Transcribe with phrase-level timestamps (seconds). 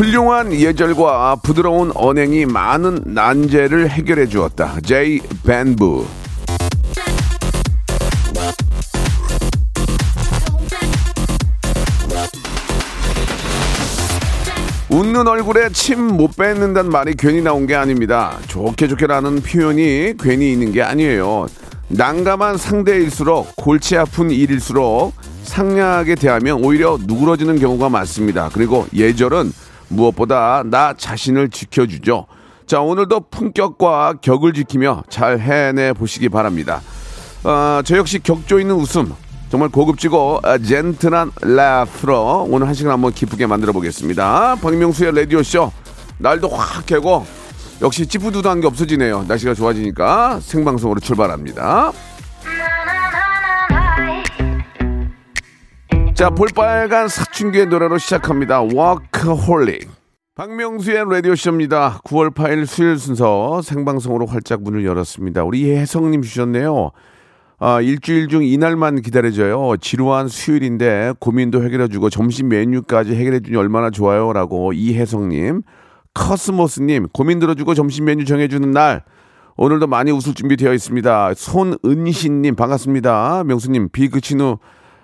[0.00, 4.80] 훌륭한 예절과 부드러운 언행이 많은 난제를 해결해 주었다.
[4.80, 6.06] 제이 벤부.
[14.88, 18.38] 웃는 얼굴에 침 못 뱉는다는 말이 괜히 나온 게 아닙니다.
[18.46, 21.46] 좋게 좋게라는 표현이 괜히 있는 게 아니에요.
[21.88, 28.48] 난감한 상대일수록 골치 아픈 일일수록 상냥하게 대하면 오히려 누그러지는 경우가 많습니다.
[28.54, 29.52] 그리고 예절은
[29.90, 32.26] 무엇보다 나 자신을 지켜주죠.
[32.66, 36.80] 자, 오늘도 품격과 격을 지키며 잘 해내 보시기 바랍니다.
[37.44, 39.12] 어, 저 역시 격조 있는 웃음,
[39.50, 44.56] 정말 고급지고 아, 젠틀한 라프로 오늘 한 시간 한번 기쁘게 만들어 보겠습니다.
[44.56, 45.72] 박명수의 라디오쇼.
[46.18, 47.26] 날도 확 개고
[47.82, 49.24] 역시 찌푸두두한 게 없어지네요.
[49.26, 51.92] 날씨가 좋아지니까 생방송으로 출발합니다.
[56.20, 58.60] 자, 볼빨간 사춘기의 노래로 시작합니다.
[58.60, 59.88] 워크홀릭.
[60.34, 62.02] 박명수의 라디오쇼입니다.
[62.04, 65.44] 9월 8일 수요일 순서 생방송으로 활짝 문을 열었습니다.
[65.44, 66.90] 우리 혜성님 주셨네요.
[67.58, 69.78] 아, 일주일 중 이날만 기다려져요.
[69.78, 74.34] 지루한 수요일인데 고민도 해결해주고 점심 메뉴까지 해결해주니 얼마나 좋아요.
[74.34, 75.62] 라고 이혜성님.
[76.12, 79.04] 코스모스님, 고민 들어주고 점심 메뉴 정해주는 날.
[79.56, 81.32] 오늘도 많이 웃을 준비 되어 있습니다.
[81.34, 83.44] 손은신님, 반갑습니다.
[83.44, 84.58] 명수님, 비 그친 후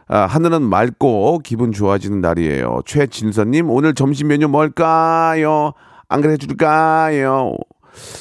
[0.08, 2.82] 아, 하늘은 맑고 기분 좋아지는 날이에요.
[2.86, 5.72] 최진선님, 오늘 점심 메뉴 뭘까요?
[6.08, 7.56] 안 그래 줄까요?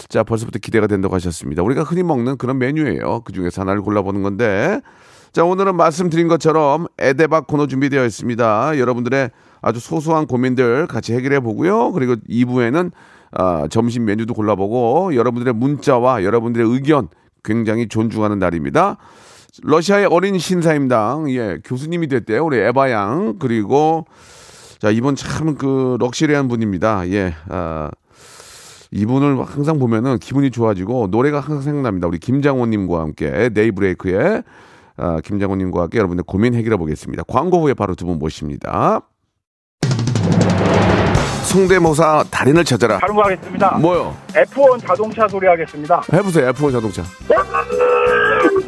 [0.10, 1.62] 자, 벌써부터 기대가 된다고 하셨습니다.
[1.62, 3.22] 우리가 흔히 먹는 그런 메뉴예요.
[3.24, 4.82] 그 중에서 하나를 골라보는 건데.
[5.32, 8.80] 자, 오늘은 말씀드린 것처럼 에데박 코너 준비되어 있습니다.
[8.80, 9.30] 여러분들의
[9.62, 11.92] 아주 소소한 고민들 같이 해결해 보고요.
[11.92, 12.92] 그리고 2부에는
[13.32, 17.10] 아, 점심 메뉴도 골라보고 여러분들의 문자와 여러분들의 의견
[17.44, 18.98] 굉장히 존중하는 날입니다.
[19.64, 21.30] 러시아의 어린 신사임당.
[21.32, 23.36] 예 교수님이 됐대요 우리 에바 양.
[23.40, 24.06] 그리고
[24.80, 27.08] 자 이분 참그 럭셔리한 분입니다.
[27.10, 27.90] 예 아,
[28.92, 32.08] 이분을 항상 보면은 기분이 좋아지고 노래가 항상 생각납니다.
[32.08, 34.44] 우리 김장호님과 함께 네이브레이크의
[34.98, 37.24] 아, 김장호님과 함께 여러분들 고민 해결해 보겠습니다.
[37.28, 39.02] 광고 후에 바로 두 분 모십니다.
[41.44, 42.98] 성대모사 달인을 찾아라.
[43.00, 43.78] 다른 거 하겠습니다.
[43.78, 44.16] 뭐요?
[44.34, 46.02] F1 자동차 소리 하겠습니다.
[46.12, 47.04] 해보세요 F1 자동차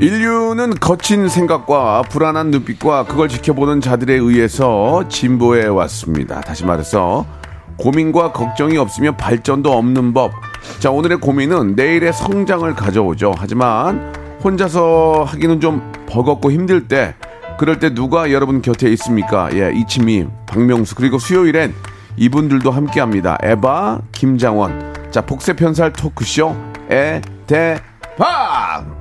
[0.00, 6.40] 인류는 거친 생각과 불안한 눈빛과 그걸 지켜보는 자들에 의해서 진보해 왔습니다.
[6.40, 7.26] 다시 말해서
[7.76, 10.32] 고민과 걱정이 없으면 발전도 없는 법.
[10.78, 13.34] 자, 오늘의 고민은 내일의 성장을 가져오죠.
[13.36, 17.14] 하지만 혼자서 하기는 좀 버겁고 힘들 때
[17.58, 19.50] 그럴 때 누가 여러분 곁에 있습니까?
[19.52, 21.74] 예, 이치미, 박명수 그리고 수요일엔
[22.16, 23.36] 이분들도 함께합니다.
[23.42, 25.10] 에바, 김장원.
[25.10, 26.56] 자, 복세 편살 토크쇼
[26.88, 28.99] 에대박.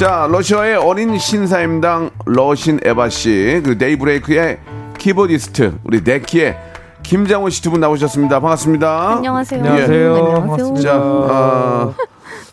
[0.00, 4.58] 자, 러시아의 어린 신사임당 러신 에바 씨, 그 데이브레이크의
[4.96, 6.56] 키보디스트 우리 네키의
[7.02, 8.40] 김장원 씨두 분 나오셨습니다.
[8.40, 9.10] 반갑습니다.
[9.16, 9.60] 안녕하세요.
[9.62, 10.14] 안녕하세요.
[10.14, 10.34] 안녕하세요.
[10.40, 10.80] 반갑습니다.
[10.80, 11.92] 자, 아,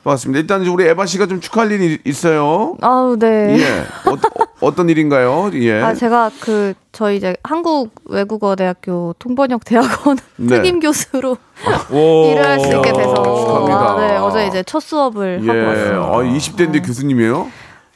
[0.04, 0.40] 반갑습니다.
[0.42, 2.76] 일단 우리 에바 씨가 좀 축하할 일이 있어요.
[2.82, 3.58] 아우 네.
[3.58, 4.10] 예.
[4.10, 4.18] 어,
[4.76, 5.52] 떤 일인가요?
[5.54, 5.82] 예.
[5.82, 10.56] 아 제가 그 저희 이제 한국 외국어 대학교 통번역 대학원 네.
[10.58, 11.38] 특임 교수로
[11.92, 12.26] 오.
[12.32, 13.14] 일을 할 수 있게 돼서.
[13.70, 15.48] 아, 네 어제 이제 첫 수업을 예.
[15.48, 16.02] 하고 왔습니다.
[16.12, 17.48] 어, 20대인데 교수님이에요?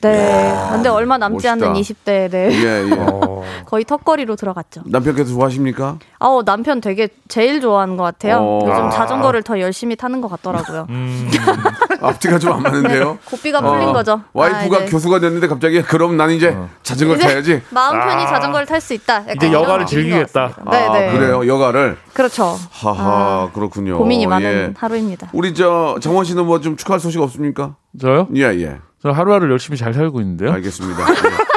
[0.10, 0.54] 네.
[0.72, 1.52] 근데 얼마 남지 멋있다.
[1.68, 2.50] 않는 20대 네.
[2.52, 2.96] 예, 예.
[3.00, 3.44] 어.
[3.66, 4.82] 거의 턱걸이로 들어갔죠.
[4.86, 5.98] 남편께서 좋아하십니까?
[6.20, 8.38] 아우 남편 되게 제일 좋아하는 것 같아요.
[8.40, 8.60] 어.
[8.64, 8.90] 요즘 아.
[8.90, 10.88] 자전거를 더 열심히 타는 것 같더라고요.
[10.90, 11.30] 음.
[12.02, 13.18] 앞뒤가 좀 안 맞는데요?
[13.26, 14.22] 고삐가 풀린 어, 거죠.
[14.34, 17.62] 와이프가 아, 이제 교수가 됐는데 갑자기 그럼 난 이제 자전거 이제 타야지.
[17.70, 19.24] 마음 편히 자전거를 탈 수 있다.
[19.36, 20.52] 이제 여가를 즐기겠다.
[20.72, 21.12] 네, 아, 네.
[21.14, 21.48] 그래요.
[21.48, 21.98] 여가를.
[22.14, 22.58] 그렇죠.
[22.72, 23.98] 하하, 아, 그렇군요.
[24.00, 24.74] 고민이 많은 예.
[24.78, 25.30] 하루입니다.
[25.34, 27.76] 우리 저 정원 씨는 뭐 좀 축하할 소식 없습니까?
[28.00, 28.28] 저요?
[28.36, 28.78] 예, 예.
[29.02, 30.52] 저 하루하루 열심히 잘 살고 있는데요.
[30.52, 31.02] 알겠습니다.
[31.10, 31.52] 예.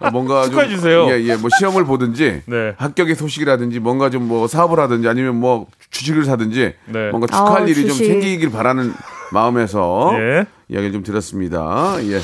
[0.00, 1.06] 아, 뭔가 좀 축하해 주세요.
[1.10, 1.36] 예, 예.
[1.36, 2.74] 뭐 시험을 보든지 네.
[2.76, 7.10] 합격의 소식이라든지 뭔가 좀 뭐 사업을 하든지 아니면 뭐 주식을 사든지 네.
[7.10, 7.88] 뭔가 축하할 아, 일이 주식.
[7.88, 8.92] 좀 생기길 바라는
[9.32, 10.46] 마음에서 예.
[10.68, 11.94] 이야기를 좀 드렸습니다.
[12.02, 12.20] 예.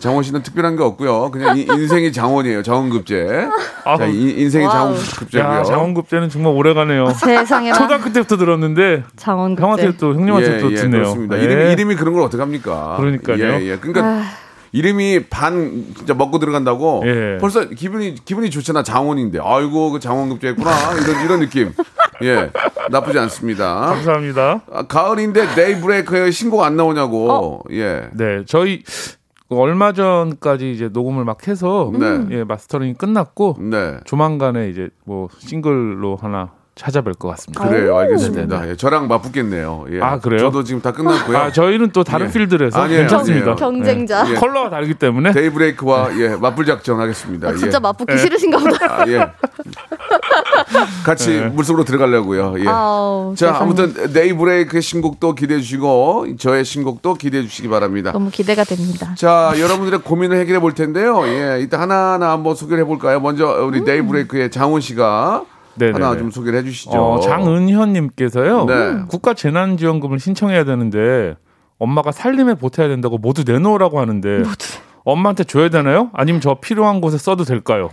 [0.00, 1.30] 장원 씨는 특별한 게 없고요.
[1.30, 2.62] 그냥 이- 인생이 장원이에요.
[2.62, 3.48] 장원급제.
[3.84, 4.66] 아, 자, 이- 인생이.
[4.68, 5.50] 장원급제고요.
[5.50, 7.08] 야, 장원급제는 정말 오래가네요.
[7.14, 9.62] 세상에나 초등학교 때부터 들었는데 장원급제.
[9.62, 10.90] 형한테 또 형님한테 또 듣네요.
[10.90, 11.38] 그렇습니다.
[11.38, 11.42] 예.
[11.44, 12.96] 이름이, 이름이 그런 걸 어떻게 합니까?
[12.98, 13.38] 그러니까요.
[13.42, 13.76] 예, 예.
[13.78, 14.24] 그러니까
[14.72, 17.38] 이름이 반 진짜 먹고 들어간다고 예.
[17.40, 18.82] 벌써 기분이 기분이 좋잖아.
[18.82, 19.38] 장원인데.
[19.42, 20.70] 아이고 그 장원급제 했구나.
[21.02, 21.72] 이런 이런 느낌.
[22.22, 22.50] 예.
[22.90, 23.74] 나쁘지 않습니다.
[23.86, 24.60] 감사합니다.
[24.70, 27.32] 아, 가을인데 데이브레이크에 신곡 안 나오냐고.
[27.32, 27.60] 어.
[27.70, 28.08] 예.
[28.12, 28.82] 네, 저희
[29.50, 32.26] 얼마 전까지 이제 녹음을 막 해서 네.
[32.30, 33.98] 예, mastering이 끝났고 네.
[34.04, 37.68] 조만간에 이제 뭐 싱글로 하나 찾아뵐 것 같습니다.
[37.68, 37.94] 그래요.
[37.94, 37.98] 오.
[37.98, 38.70] 알겠습니다.
[38.70, 39.86] 예, 저랑 맞붙겠네요.
[39.92, 40.00] 예.
[40.00, 40.38] 아, 그래요?
[40.38, 41.36] 저도 지금 다 끝났고요.
[41.36, 42.32] 아, 저희는 또 다른 예.
[42.32, 43.42] 필드라서 아니에요, 괜찮습니다.
[43.52, 43.56] 아니에요.
[43.56, 44.30] 경쟁자.
[44.30, 44.34] 예.
[44.34, 47.48] 컬러가 다르기 때문에 데이브레이크와 예, 맞불 작전 하겠습니다.
[47.48, 47.80] 아, 진짜 예.
[47.80, 49.02] 맞붙기 싫으신가 보다.
[49.02, 49.26] 아, 예.
[51.04, 51.46] 같이 네.
[51.48, 52.54] 물속으로 들어가려고요.
[52.60, 52.68] 예.
[52.68, 53.64] 아우, 자, 세상에.
[53.64, 58.12] 아무튼 데이브레이크의 신곡도 기대해 주시고 저의 신곡도 기대해 주시기 바랍니다.
[58.12, 59.14] 너무 기대가 됩니다.
[59.16, 61.26] 자, 여러분들의 고민을 해결해 볼 텐데요.
[61.26, 63.20] 예, 일단 하나하나 한번 소개를 해 볼까요?
[63.20, 65.44] 먼저 우리 데이브레이크의 장훈 씨가
[65.78, 66.04] 네네네.
[66.04, 66.90] 하나 좀 소개를 해 주시죠.
[66.98, 68.64] 어, 장은현님께서요.
[68.66, 69.02] 네.
[69.08, 71.36] 국가 재난지원금을 신청해야 되는데
[71.78, 74.42] 엄마가 살림에 보태야 된다고 모두 내놓으라고 하는데
[75.04, 76.10] 엄마한테 줘야 되나요?
[76.12, 77.90] 아니면 저 필요한 곳에 써도 될까요?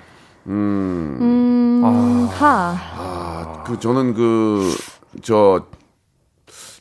[0.47, 1.17] 음.
[1.21, 2.75] 음, 하.
[2.97, 4.75] 아, 그 저는 그
[5.21, 5.65] 저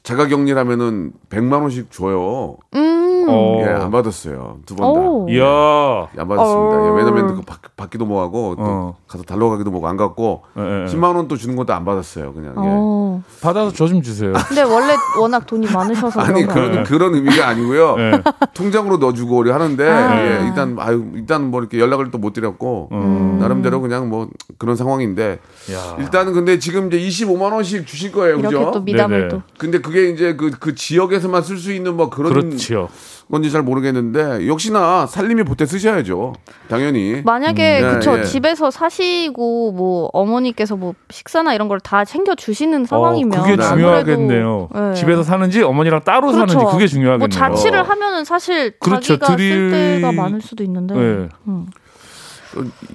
[0.03, 2.57] 자가격리라면은 100만 원씩 줘요.
[2.75, 3.14] 음.
[3.29, 3.61] 어.
[3.63, 4.59] 예, 안 받았어요.
[4.67, 5.01] 두 번 다.
[5.01, 5.29] 오.
[5.29, 6.09] 이야.
[6.17, 6.77] 예, 안 받았습니다.
[6.83, 6.87] 어.
[6.87, 8.97] 예, 왜냐면 그 받, 받기도 뭐하고 또 어.
[9.09, 10.87] 가서 달러 가기도 뭐고 안 갖고 예, 예.
[10.87, 12.33] 10만 원 또 주는 것도 안 받았어요.
[12.35, 12.51] 그냥.
[12.51, 12.53] 예.
[12.57, 13.23] 어.
[13.41, 14.33] 받아서 저 좀 주세요.
[14.49, 17.97] 근데 원래 워낙 돈이 많으셔서 아니 그런 거 그런 의미가 아니고요.
[17.99, 18.23] 예.
[18.55, 20.21] 통장으로 넣어주고 우리 하는데 아.
[20.43, 23.39] 예, 일단 아유 일단 뭐 이렇게 연락을 또 못 드렸고 음.
[23.41, 24.29] 나름대로 그냥 뭐
[24.59, 25.39] 그런 상황인데
[25.73, 25.97] 야.
[25.99, 28.71] 일단은 근데 지금 이제 25만 원씩 주실 거예요, 이렇게 그죠?
[28.73, 29.29] 또 미담을 네네.
[29.29, 29.43] 또.
[29.59, 32.89] 근데 그게 이제 그, 그 지역에서만 쓸 수 있는 뭐 그런 그렇지요.
[33.31, 36.35] 건지 잘 모르겠는데 역시나 살림이 보태 쓰셔야죠.
[36.69, 37.23] 당연히.
[37.25, 38.25] 만약에 음, 예, 그쵸 예.
[38.25, 43.63] 집에서 사시고 뭐 어머니께서 뭐 식사나 이런 걸 다 챙겨 주시는 상황이면 어, 그게 네.
[43.69, 44.69] 중요하겠네요.
[44.75, 44.95] 예.
[44.95, 46.47] 집에서 사는지 어머니랑 따로 그렇죠.
[46.53, 47.19] 사는지 그게 중요하겠네요.
[47.19, 49.19] 뭐 자취를 하면은 사실 그렇죠.
[49.19, 51.29] 자기가 드릴- 쓸 때가 많을 수도 있는데 네.
[51.49, 51.67] 음.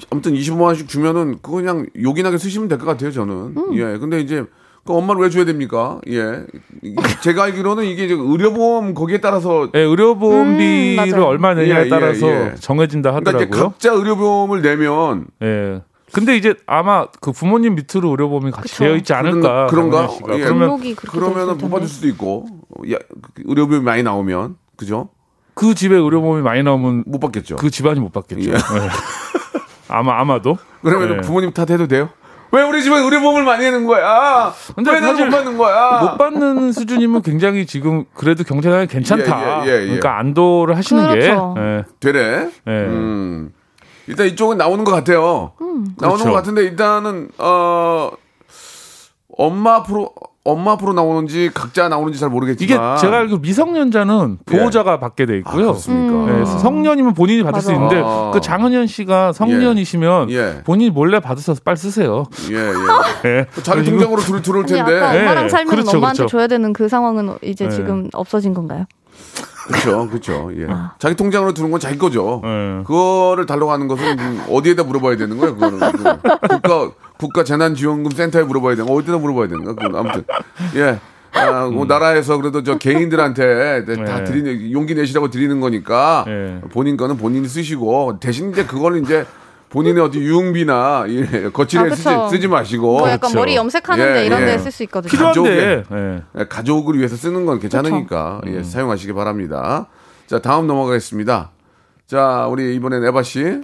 [0.10, 3.34] 아무튼 25만 원씩 주면은 그거 그냥 요긴하게 쓰시면 될 것 같아요, 저는.
[3.58, 3.74] 음.
[3.76, 3.98] 예.
[3.98, 4.46] 근데 이제
[4.90, 6.02] 그 엄마를 왜 줘야 됩니까?
[6.08, 6.44] 예.
[7.22, 11.24] 제가 알기로는 이게 이제 의료보험 거기에 따라서 예, 의료보험비를 음.
[11.26, 12.56] 얼마 내냐에 예, 예, 따라서 예.
[12.60, 13.70] 정해진다 그러니까 하더라고요.
[13.70, 15.84] 각자 의료보험을 내면 예.
[16.12, 18.84] 근데 이제 아마 그 부모님 밑으로 의료보험이 같이 그쵸.
[18.86, 19.68] 되어 있지 않을까.
[19.68, 20.10] 그런가?
[20.32, 20.40] 예.
[20.40, 21.88] 그러면 그러면은 돼못 받을.
[21.88, 22.48] 수도 있고
[22.92, 25.10] 야, 그 의료비용이 많이 나오면 그죠?
[25.54, 27.58] 그 집에 의료보험이 많이 나오면 못 받겠죠.
[27.58, 28.50] 그 집안이 못 받겠죠.
[28.50, 28.56] 예.
[28.56, 28.60] 예.
[29.88, 30.58] 아마 아마도.
[30.82, 31.22] 그러면 예.
[31.22, 32.10] 부모님 탓해도 돼요?
[32.52, 34.54] 왜 우리 집에 의료보험을 많이 내는 거야?
[34.76, 36.00] 근데 왜 나는 사실 못 받는 거야?
[36.02, 39.66] 못 받는 수준이면 굉장히 지금 그래도 경제상에 괜찮다.
[39.66, 39.86] 예, 예, 예, 예.
[39.86, 41.54] 그러니까 안도를 하시는 그렇죠.
[41.56, 41.84] 게 예.
[42.00, 42.50] 되래?
[42.68, 42.72] 예.
[42.72, 43.54] 음.
[44.08, 45.52] 일단 이쪽은 나오는 것 같아요.
[45.60, 46.24] 나오는 그렇죠.
[46.26, 48.10] 것 같은데 일단은 어
[49.38, 50.12] 엄마 앞으로
[50.52, 55.38] 엄마 앞으로 나오는지 각자 나오는지 잘 이게 모르겠지만 제가 알기로 미성년자는 보호자가 받게 돼 아,
[55.38, 55.68] 있고요.
[55.68, 56.40] 그렇습니까?
[56.40, 57.76] 예, 성년이면 본인이 받을 수 맞아.
[57.76, 58.32] 있는데 아.
[58.34, 60.62] 그 장은현 씨가 성년이시면 예.
[60.66, 62.26] 본인이 몰래 받으셔서 빨리 쓰세요.
[62.52, 63.30] 예, 예.
[63.40, 63.46] 예.
[63.64, 65.00] 자기 통장으로 들, 들어올 텐데.
[65.00, 66.38] 엄마랑 예, 살면 그렇죠, 엄마한테 그렇죠.
[66.38, 67.70] 줘야 되는 그 상황은 이제 예.
[67.70, 68.86] 지금 없어진 건가요?
[69.70, 70.50] 그렇죠, 그렇죠.
[70.58, 70.66] 예.
[70.70, 70.94] 아.
[70.98, 72.42] 자기 통장으로 들어온 건 자기 거죠.
[72.44, 72.84] 예.
[72.86, 75.54] 그거를 달라고 하는 것은 음, 어디에다 물어봐야 되는 거예요?
[75.56, 76.18] 그거는 그거.
[76.50, 79.76] 국가 국가 재난지원금 센터에 물어봐야 되는 거 어디다 물어봐야 되는 거?
[79.76, 80.24] 그건 아무튼
[80.76, 81.00] 예.
[81.34, 84.24] 아, 뭐 나라에서 그래도 저 개인들한테 다 네.
[84.24, 86.62] 드리는 용기 내시라고 드리는 거니까 네.
[86.72, 89.26] 본인 거는 본인이 쓰시고 대신 이제 그걸 이제
[89.70, 92.30] 본인의 어떤 유흥비나 예, 거칠에 아, 쓰지, 그쵸.
[92.32, 93.38] 쓰지 마시고 뭐 약간 그렇죠.
[93.38, 94.46] 머리 염색하는데 예, 이런 예.
[94.48, 95.12] 데쓸수 있거든요.
[95.12, 95.84] 필요한데.
[95.84, 96.22] 가족의- 예.
[96.40, 99.88] 예, 가족을 위해서 쓰는 건 괜찮으니까 예, 사용하시기 바랍니다.
[100.26, 101.52] 자 다음 넘어가겠습니다.
[102.08, 103.62] 자 우리 이번엔 에바 씨,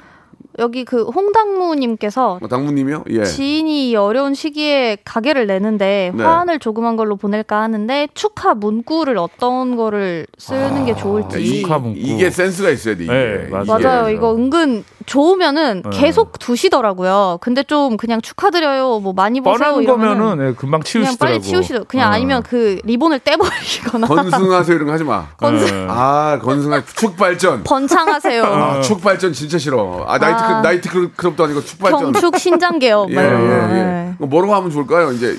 [0.60, 3.06] 여기 그 홍당무님께서 어, 당무님이요.
[3.10, 3.24] 예.
[3.24, 6.24] 지인이 이 어려운 시기에 가게를 내는데 네.
[6.24, 11.36] 화환을 조그만 걸로 보낼까 하는데 축하 문구를 어떤 거를 쓰는 게 야, 좋을지.
[11.36, 12.00] 아, 이, 축하 문구.
[12.00, 13.04] 이게 센스가 있어야 돼.
[13.04, 13.14] 이게.
[13.14, 13.66] 네, 맞아요.
[13.66, 14.10] 맞아요.
[14.10, 15.90] 이거 은근 좋으면은 네.
[15.98, 17.38] 계속 두시더라고요.
[17.42, 19.00] 근데 좀 그냥 축하드려요.
[19.00, 21.18] 뭐 많이 보세요 뻔한 이러면은 거면은 예, 금방 그냥 치우시더라고.
[21.20, 21.84] 빨리 치우시더.
[21.86, 22.14] 그냥 어.
[22.14, 25.28] 아니면 그 리본을 떼버리거나 건승하세요 이런 거 하지 마.
[25.44, 25.88] 예.
[25.90, 27.64] 아 건승하 축발전.
[27.64, 28.44] 번창하세요.
[28.44, 30.06] 아, 축발전 진짜 싫어.
[30.08, 30.62] 아 나이트 아.
[30.62, 32.12] 나이트 클럽- 클럽도 아니고 축발전.
[32.14, 32.66] 경축 신장.
[32.82, 33.54] 예, 막 이런 거.
[33.54, 33.84] 예, 예.
[33.84, 34.12] 네.
[34.14, 35.12] 그거 뭐라고 하면 좋을까요?
[35.12, 35.38] 이제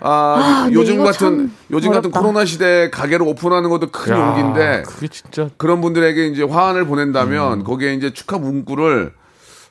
[0.00, 2.20] 아, 아, 근데 요즘 같은 참 요즘 같은 어렵다.
[2.20, 7.64] 코로나 시대에 가게를 오픈하는 것도 큰 야, 용기인데 그게 진짜 그런 분들에게 이제 화환을 보낸다면
[7.64, 9.12] 거기에 이제 축하 문구를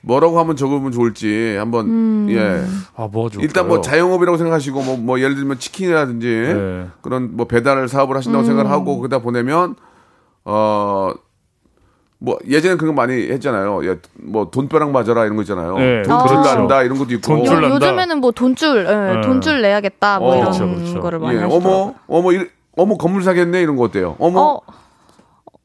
[0.02, 2.28] 뭐라고 하면 적으면 좋을지 한번 음.
[2.30, 2.64] 예
[2.96, 3.42] 아, 뭐가 좋을까요?
[3.42, 6.88] 일단 뭐 자영업이라고 생각하시고 뭐, 뭐 예를 들면 치킨이라든지 네.
[7.02, 8.46] 그런 뭐 배달 사업을 하신다고 음.
[8.46, 9.76] 생각을 하고 그다 보내면
[10.46, 11.14] 어.
[12.20, 13.86] 뭐 예전에 그런 거 많이 했잖아요.
[13.86, 15.78] 예, 뭐 돈벼락 맞아라 이런 거 있잖아요.
[15.78, 16.56] 네, 돈줄 그렇죠.
[16.56, 17.22] 난다 이런 것도 있고.
[17.22, 17.76] 돈줄 요, 난다.
[17.76, 19.22] 요즘에는 뭐 돈줄, 예, 네.
[19.22, 21.00] 돈줄 내야겠다 뭐 어, 이런 그렇죠, 그렇죠.
[21.02, 21.44] 거를 많이 예.
[21.44, 24.16] 어머 어머 이, 어머 건물 사겠네 이런 거 어때요?
[24.20, 24.62] 어머 어,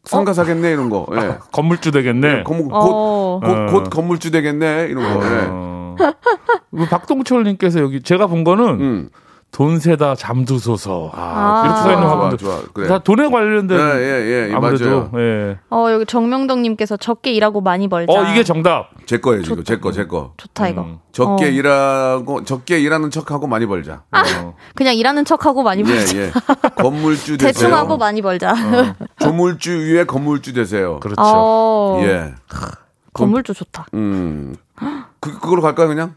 [0.04, 1.06] 상가 사겠네 이런 거.
[1.14, 1.38] 예.
[1.52, 2.42] 건물주 되겠네.
[2.42, 3.40] 건물 곧, 어.
[3.42, 3.66] 곧, 어.
[3.70, 5.24] 곧 건물주 되겠네 이런 거.
[5.24, 5.46] 예.
[5.48, 5.96] 어.
[6.76, 9.10] 그 박동철님께서 여기 제가 본 거는 음.
[9.52, 11.10] 돈 세다 잠두소서.
[11.14, 11.62] 아.
[11.66, 12.38] 이렇게 써 있는 좋아, 화분들.
[12.38, 12.88] 좋아, 그래.
[12.88, 15.10] 다 돈에 관련된 예, 예, 예, 아무래도 맞아요.
[15.18, 15.58] 예.
[15.68, 18.10] 어 여기 정명덕님께서 적게 일하고 많이 벌자.
[18.12, 18.88] 어 이게 정답.
[19.04, 20.32] 제 거예요 지금 제 거, 제 거.
[20.38, 20.80] 좋다 이거.
[20.82, 20.98] 음.
[21.12, 21.48] 적게 어.
[21.48, 24.04] 일하고 적게 일하는 척하고 많이 벌자.
[24.10, 24.54] 어.
[24.74, 26.16] 그냥 일하는 척하고 많이 예, 벌자.
[26.16, 26.32] 예.
[26.76, 27.52] 건물주 되세요.
[27.52, 28.54] 대충 하고 많이 벌자.
[29.20, 30.98] 조물주 위에 건물주 되세요.
[31.00, 31.20] 그렇죠.
[31.22, 32.32] 어, 예.
[33.12, 33.84] 건물주 좋다.
[33.92, 34.56] 음.
[35.20, 36.14] 그 그걸로 갈까요, 그냥?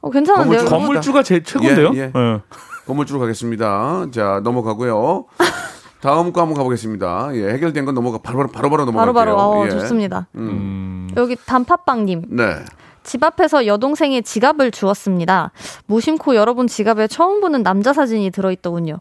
[0.00, 0.60] 어, 괜찮은데요?
[0.64, 0.70] 건물주-?
[0.70, 1.90] 건물주가 제일 최고인데요.
[1.94, 2.40] 예, 예.
[2.88, 2.90] 예.
[2.90, 4.06] 건물주로 가겠습니다.
[4.12, 5.26] 자, 넘어가고요.
[6.00, 7.30] 다음 거 한번 가보겠습니다.
[7.34, 9.12] 예, 해결된 건 넘어가 바로바로 바로바로 넘어갈게요.
[9.12, 9.70] 바로바로 어, 예.
[9.70, 10.28] 좋습니다.
[10.36, 11.10] 음.
[11.16, 12.26] 여기 단팥빵님.
[12.30, 12.56] 네.
[13.02, 15.50] 집 앞에서 여동생의 지갑을 주었습니다.
[15.86, 18.98] 무심코 여러분 지갑에 처음 보는 남자 사진이 들어있더군요.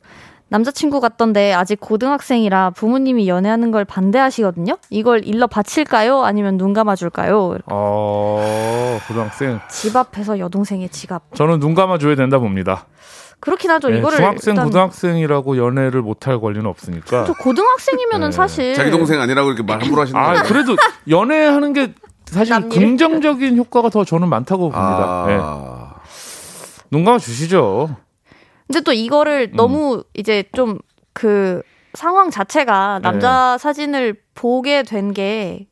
[0.49, 4.77] 남자친구 같던데 아직 고등학생이라 부모님이 연애하는 걸 반대하시거든요.
[4.89, 6.23] 이걸 일러 바칠까요?
[6.23, 7.57] 아니면 눈 감아줄까요?
[7.65, 9.59] 어 고등학생.
[9.69, 11.35] 집 앞에서 여동생의 지갑.
[11.35, 12.85] 저는 눈 감아줘야 된다 봅니다.
[13.39, 13.91] 그렇긴 하죠.
[13.93, 17.25] 예, 이거를 중학생, 일단 고등학생이라고 연애를 못할 권리는 없으니까.
[17.25, 18.35] 또 고등학생이면은 네.
[18.35, 20.43] 사실 자기 동생 아니라고 이렇게 말 함부로 하시는 아 거예요.
[20.43, 20.75] 그래도
[21.09, 21.93] 연애하는 게
[22.25, 22.69] 사실 남일?
[22.69, 25.25] 긍정적인 효과가 더 저는 많다고 봅니다.
[25.29, 25.37] 예.
[25.41, 25.93] 아.
[26.91, 27.95] 눈 감아 주시죠.
[28.65, 28.95] 근데 또 음.
[28.95, 30.79] 이거를 너무 이제 좀
[31.13, 31.63] 그
[31.95, 33.09] 상황 자체가 네.
[33.09, 35.65] 남자 사진을 보게 된 게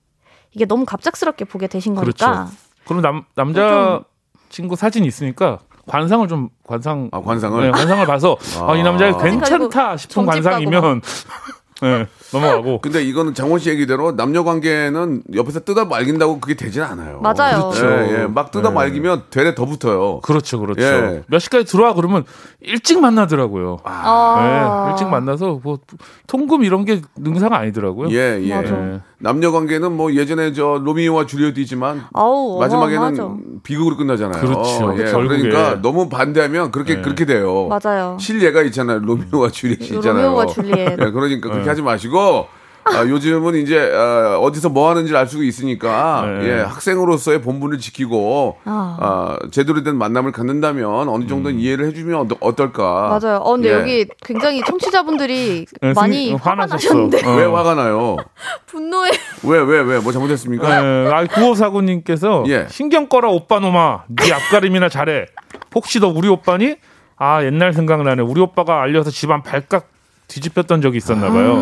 [0.54, 2.52] 이게 너무 갑작스럽게 보게 되신 거니까 그렇죠.
[2.88, 4.02] 그럼 남 남자
[4.50, 7.64] 친구 사진 있으니까 관상을 좀 관상 아, 관상을?
[7.64, 11.02] 네, 관상을 봐서 아, 이 남자가 괜찮다 싶은 관상이면
[11.82, 17.20] 네, 넘어가고 근데 이거는 장원 씨 얘기대로 남녀 관계는 옆에서 뜯어 말긴다고 그게 되진 않아요.
[17.20, 17.70] 맞아요.
[17.70, 17.86] 그렇죠.
[17.86, 18.28] 예, 예.
[18.28, 18.76] 막 뜯어 네.
[18.76, 20.22] 말기면 되레 더 붙어요.
[20.22, 20.82] 그렇죠, 그렇죠.
[20.82, 21.24] 예.
[21.28, 22.24] 몇 시까지 들어와 그러면
[22.62, 23.80] 일찍 만나더라고요.
[23.84, 24.86] 아.
[24.86, 25.80] 네, 일찍 만나서 뭐
[26.28, 28.10] 통금 이런 게 능사가 아니더라고요.
[28.12, 28.56] 예, 예.
[28.56, 29.02] 맞아.
[29.20, 29.24] 예.
[29.24, 33.38] 남녀 관계는 뭐 예전에 저 로미오와 줄리엣이지만 아우 마지막에는 어마어마하죠.
[33.64, 34.42] 비극으로 끝나잖아요.
[34.42, 34.96] 그렇죠.
[35.00, 35.04] 예.
[35.12, 37.02] 그러니까 너무 반대하면 그렇게 네.
[37.02, 37.68] 그렇게 돼요.
[37.68, 38.18] 맞아요.
[38.20, 39.00] 실례가 있잖아요.
[39.00, 40.26] 로미오와 줄리엣이 있잖아요.
[40.28, 40.78] 로미오와 줄리엣.
[40.78, 41.70] 예, 그러니까 그렇게 네.
[41.70, 42.48] 하지 마시고
[42.88, 46.48] 아, 요즘은 이제 아, 어디서 뭐 하는지 알 수가 있으니까 네.
[46.48, 48.98] 예, 학생으로서의 본분을 지키고 아.
[49.00, 53.20] 아, 제대로 된 만남을 갖는다면 어느 정도는 이해를 해주면 어떨- 어떨까?
[53.20, 53.38] 맞아요.
[53.38, 53.74] 어 근데 예.
[53.74, 56.76] 여기 굉장히 청취자분들이 네, 많이 승- 화가 화나셨어.
[56.76, 57.36] 나셨는데 어.
[57.38, 58.18] 왜 화가 나요?
[58.68, 59.10] 분노에
[59.44, 60.70] 왜 왜 왜 뭐 잘못했습니까?
[60.70, 62.68] 예, 아, 구호사구님께서 예.
[62.70, 65.26] 신경 꺼라 오빠 놈아 네 앞가림이나 잘해
[65.74, 66.76] 혹시 너 우리 오빠니?
[67.18, 69.88] 아 옛날 생각나네 우리 오빠가 알려서 집안 발칵
[70.28, 71.56] 뒤집혔던 적이 있었나 봐요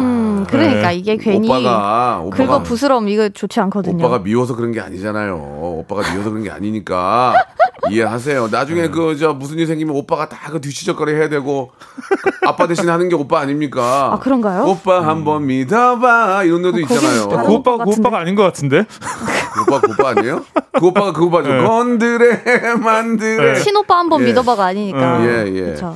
[0.44, 0.96] 음, 그러니까 네.
[0.96, 4.06] 이게 괜히 오빠가 오빠가 긁어 부스럼 이거 좋지 않거든요.
[4.06, 5.36] 오빠가 미워서 그런 게 아니잖아요.
[5.80, 7.34] 오빠가 미워서 그런 게 아니니까
[7.92, 8.48] 이해하세요.
[8.50, 11.72] 나중에 그저 무슨 일 생기면 오빠가 다 그 뒤치적거리 해야 되고
[12.22, 14.12] 그 아빠 대신 하는 게 오빠 아닙니까?
[14.14, 14.66] 아, 그런가요?
[14.66, 17.28] 오빠 한번 믿어봐 이런 노래도 거긴 있잖아요.
[17.30, 18.86] 그 오빠 오빠 그 오빠가 아닌 것 같은데
[19.54, 20.46] 그 오빠 그 오빠 아니에요?
[20.74, 21.50] 그 오빠가 그 오빠죠.
[21.52, 21.64] 네.
[21.64, 23.54] 건드레 만드레.
[23.54, 23.60] 네.
[23.62, 24.26] 친오빠 한번 예.
[24.26, 25.26] 믿어봐가 아니니까.
[25.26, 25.62] 예, 예.
[25.74, 25.94] 그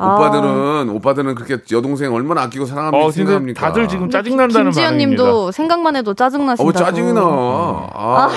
[0.00, 0.14] 렇죠.
[0.16, 3.06] 오빠들은 오빠들은 그렇게 여동생 얼마나 아끼고 사랑합니까?
[3.06, 3.60] 어 생각합니까?
[3.60, 6.68] 다들 지금 짜증 난다는 반응입니다 김지현님도 생각만 해도 짜증 어, 나신다고.
[6.68, 7.20] 왜 짜증이 나?
[7.22, 8.30] 아,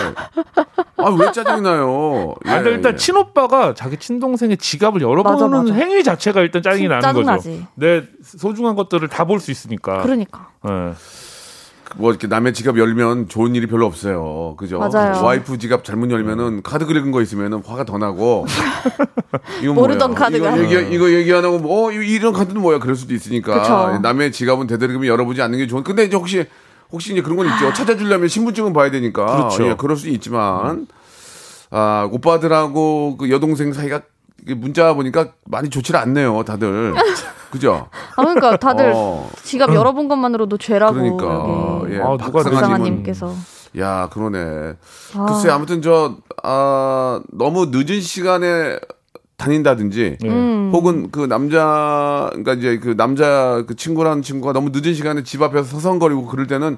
[0.97, 2.35] 아, 왜 짜증이 나요?
[2.45, 2.95] 아, 예, 일단 예.
[2.97, 5.73] 친오빠가 자기 친동생의 지갑을 열어보는.
[5.73, 7.25] 행위 자체가 일단 짜증이 진- 나는 거죠.
[7.25, 7.65] 짜증나지.
[7.75, 10.01] 내 소중한 것들을 다 볼 수 있으니까.
[10.01, 10.47] 그러니까.
[10.69, 10.93] 예.
[11.95, 14.55] 뭐 이렇게 남의 지갑 열면 좋은 일이 별로 없어요.
[14.57, 14.79] 그죠?
[14.79, 15.23] 맞아요.
[15.23, 18.45] 와이프 지갑 잘못 열면은 카드 긁은 거 있으면은 화가 더 나고.
[19.61, 20.13] 이거 모르던?
[20.15, 20.55] 카드가.
[20.57, 22.79] 이거 얘기 이거 얘기 안 하고 뭐 어, 이런 카드는 뭐야?
[22.79, 23.99] 그럴 수도 있으니까 그쵸.
[24.01, 25.83] 남의 지갑은 대대로 열어보지 않는 게 좋은.
[25.83, 26.45] 근데 이제 혹시
[26.91, 27.73] 혹시 이제 그런 건 있죠.
[27.73, 29.25] 찾아주려면 신분증은 봐야 되니까.
[29.25, 29.67] 그렇죠.
[29.67, 30.87] 예, 그럴 수 있지만
[31.69, 34.01] 아 오빠들하고 그 여동생 사이가
[34.47, 36.93] 문자 보니까 많이 좋지를 않네요, 다들.
[37.51, 37.87] 그죠?
[38.15, 39.29] 아 그러니까 다들 어.
[39.43, 43.31] 지갑 열어본 것만으로도 죄라고 그러니까 여기 예, 아, 박상아님께서
[43.77, 44.73] 야 그러네.
[45.27, 48.79] 글쎄 아무튼 저 아, 너무 늦은 시간에
[49.37, 50.71] 다닌다든지 음.
[50.73, 55.63] 혹은 그 남자 그러니까 이제 그 남자 그 친구라는 친구가 너무 늦은 시간에 집 앞에서
[55.63, 56.77] 서성거리고 그럴 때는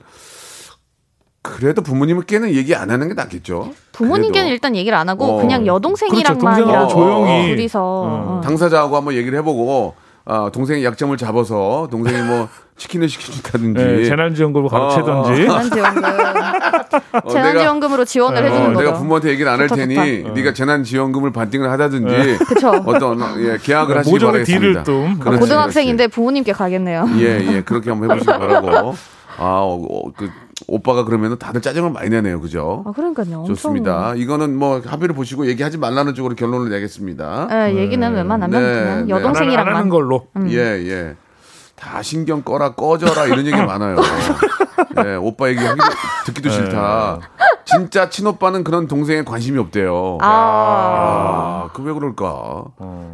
[1.58, 3.72] 그래도 부모님께는 얘기 안 하는 게 낫겠죠.
[3.94, 4.54] 부모님께는 그래도.
[4.54, 5.38] 일단 얘기를 안 하고 어.
[5.42, 6.88] 그냥 여동생이랑만 그렇죠.
[6.96, 7.50] 조용히.
[7.50, 8.38] 둘이서 어.
[8.38, 8.42] 어.
[8.44, 9.96] 당사자하고 한번 얘기를 해보고
[10.28, 14.70] 아, 동생의 약점을 잡아서 동생이 뭐 치킨을 시켜준다든지 예, 재난지원금을.
[14.70, 16.04] 재난지원금
[17.24, 18.80] 어, 재난지원금으로 지원을 어, 해주는 거죠.
[18.86, 20.34] 내가 부모한테 얘기를 안 할 테니 좋다.
[20.34, 22.70] 네가 재난지원금을 반띵을 하다든지 그쵸.
[22.86, 24.84] 어떤 예, 계약을 하시기 모종의 바라겠습니다.
[24.84, 25.18] 딜을 좀.
[25.22, 27.06] 아, 그렇지, 고등학생인데 부모님께 가겠네요.
[27.06, 27.24] 그렇지.
[27.26, 28.96] 예, 예, 그렇게 한번 해보시기 바라고.
[29.38, 30.30] 아, 어, 어, 그
[30.68, 32.84] 오빠가 그러면은 다들 짜증을 많이 내네요, 그죠?
[32.88, 33.40] 아 그러니까요.
[33.40, 34.14] 엄청- 좋습니다.
[34.16, 37.48] 이거는 뭐 합의를 보시고 얘기하지 말라는 쪽으로 결론을 내겠습니다.
[37.52, 38.90] 예, 얘기는 웬만하면 네, 그냥 네.
[38.92, 39.76] 안, 하는- 안 여동생이랑만.
[39.76, 40.28] 하는 걸로.
[40.48, 41.16] 예, 예.
[41.76, 43.98] 다 신경 꺼라, 꺼져라 이런 얘기 많아요.
[45.06, 45.82] 예, 오빠 얘기 하기
[46.26, 47.20] 듣기도 싫다.
[47.66, 50.20] 진짜 친오빠는 그런 동생에 관심이 없대요.
[50.22, 52.64] 아, 아, 그 왜 그럴까?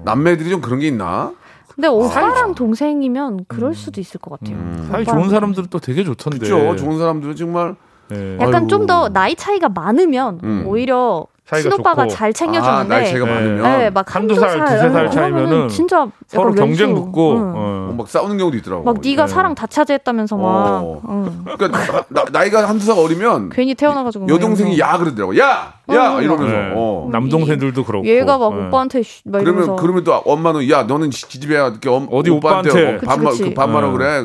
[0.06, 1.32] 남매들이 좀 그런 게 있나?
[1.76, 4.58] 근데 오빠랑 동생이면 그럴 수도 있을 것 같아요.
[4.90, 6.40] 사이 오빠랑 좋은 사람들은 또 되게 좋던데.
[6.48, 6.76] 그렇죠.
[6.76, 7.76] 좋은 사람들은 정말
[8.12, 8.38] 예.
[8.40, 8.68] 약간.
[8.68, 10.64] 좀 더 나이 차이가 많으면 음.
[10.68, 11.26] 오히려
[11.60, 12.14] 친오빠가 좋고.
[12.16, 13.34] 잘 아, 챙겨주는데 나이 차이가 네.
[13.34, 16.94] 많으면 네, 막 한두 살, 살, 두세 살 그러면은 차이면은 진짜 서로 경쟁.
[16.96, 17.34] 붙고.
[17.34, 17.54] 응.
[17.56, 17.90] 어.
[17.92, 18.84] 어, 막 싸우는 경우도 있더라고.
[18.84, 19.32] 막 네가 네.
[19.32, 21.02] 사랑 다 차지했다면서 막 어.
[21.10, 21.46] 응.
[21.58, 24.80] 그러니까 나, 나이가 한두 살 어리면 괜히 태어나가지고 막 여동생이.
[24.80, 25.38] 야 그러더라고.
[25.38, 26.56] 야, 야 어, 이러면서.
[26.56, 26.74] 네.
[26.76, 27.10] 어.
[27.12, 28.06] 남동생들도 그렇고.
[28.08, 28.68] 얘가 막 예.
[28.68, 32.70] 오빠한테 쉬- 막 그러면 그러면 또 엄마는 야 너는 지- 지집애야 이렇게 엄, 어디 오빠한테,
[32.70, 33.06] 오빠한테.
[33.06, 33.44] 어, 반말 그치.
[33.44, 33.98] 그 반말하고 어.
[33.98, 34.24] 그래.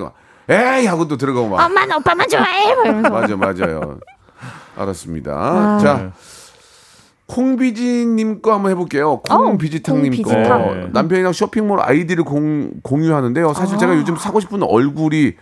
[0.49, 1.65] 에이 하고 또 들어가고 막.
[1.65, 3.99] 엄마는 오빠만 좋아해 막 이러면서 맞아 맞아요.
[4.77, 5.33] 알았습니다.
[5.33, 5.79] 아.
[5.83, 6.13] 자.
[7.27, 9.21] 콩비지님 거 한번 해볼게요.
[9.29, 10.31] 콩비지탕님 거.
[10.31, 10.81] 콩비지탕.
[10.81, 10.89] 네.
[10.93, 13.53] 남편이랑 쇼핑몰 아이디를 공, 공유하는데요.
[13.55, 15.33] 사실 제가 요즘 사고 싶은 얼굴이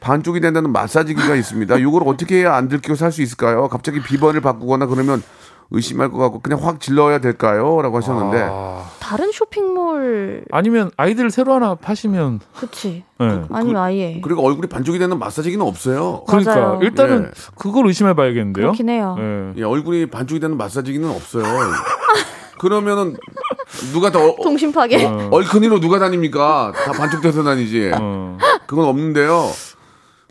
[0.00, 1.78] 반쪽이 된다는 마사지기가 있습니다.
[1.78, 3.68] 이걸 어떻게 해야 안 들키고 살 수 있을까요?
[3.68, 5.22] 갑자기 비번을 바꾸거나 그러면
[5.70, 7.80] 의심할 것 같고 그냥 확 질러야 될까요?
[7.82, 8.84] 라고 하셨는데 아.
[9.00, 12.40] 다른 쇼핑몰 아니면 아이들 새로 하나 파시면.
[12.58, 13.42] 그치 예.
[13.50, 16.24] 아니면 아예 그리고 얼굴이 반쪽이 되는 마사지기는 없어요.
[16.26, 16.78] 그러니까 맞아요.
[16.82, 17.30] 일단은 예.
[17.56, 18.66] 그걸 의심해봐야겠는데요.
[18.66, 19.16] 그렇긴 해요.
[19.18, 19.52] 예.
[19.56, 21.44] 예, 얼굴이 반쪽이 되는 마사지기는 없어요.
[22.58, 23.16] 그러면은
[23.92, 25.28] 누가 더 어, 통신 파괴 어.
[25.30, 26.72] 얼큰이로 누가 다닙니까?
[26.74, 27.90] 다 반쪽 돼서 다니지.
[27.94, 28.38] 어.
[28.66, 29.50] 그건 없는데요.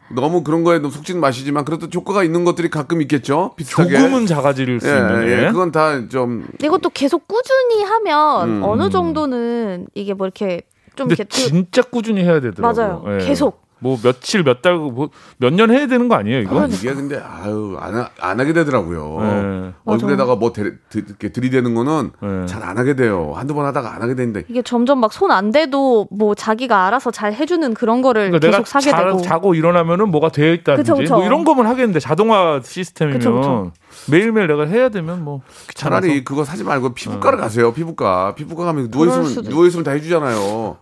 [0.09, 3.53] 너무 그런 거에 너무 속지는 마시지만 그래도 효과가 있는 것들이 가끔 있겠죠.
[3.55, 3.97] 비슷하게.
[3.97, 5.27] 조금은 작아질 수 예, 있는.
[5.27, 5.51] 예, 예.
[5.51, 8.63] 그건 다 좀 이것도 계속 꾸준히 하면 음.
[8.63, 10.61] 어느 정도는 이게 뭐 이렇게
[10.95, 13.03] 좀 근데 이렇게 그- 진짜 꾸준히 해야 되더라고요.
[13.03, 13.19] 맞아요.
[13.19, 13.25] 예.
[13.25, 13.64] 계속.
[13.79, 15.09] 뭐 며칠 몇 달 뭐
[15.39, 16.65] 몇 년 해야 되는 거 아니에요 이거?
[16.65, 19.17] 이게 근데 아유 안, 하, 안 하게 되더라고요.
[19.21, 19.73] 네.
[19.85, 22.45] 얼굴에다가 뭐 대, 드, 이렇게 들이대는 거는 네.
[22.47, 23.33] 잘안 하게 돼요.
[23.35, 27.11] 한두 번 하다가 안 하게 되는데 이게 점점 막 손 안 대도 뭐 자기가 알아서
[27.11, 31.01] 잘 해주는 그런 거를 그러니까 계속 사게 자, 되고 자고 일어나면은 뭐가 되어 있다든지 그쵸,
[31.01, 31.15] 그쵸.
[31.17, 33.71] 뭐 이런 거면 하겠는데 자동화 시스템이면 그쵸, 그쵸.
[34.09, 37.73] 매일매일 내가 해야 되면 뭐 귀찮아서 차라리 그거 사지 말고 피부과를 가세요.
[37.73, 40.77] 피부과 피부과 가면 누워 있으면 누워 있으면 다 해주잖아요.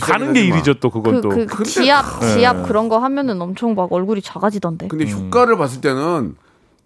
[0.00, 0.40] 가는 게.
[0.44, 1.28] 일이죠 또 그건 그, 또.
[1.30, 2.34] 그 근데- 지압 네.
[2.38, 4.88] 지압 그런 거 하면은 엄청 막 얼굴이 작아지던데.
[4.88, 6.36] 근데 효과를 봤을 때는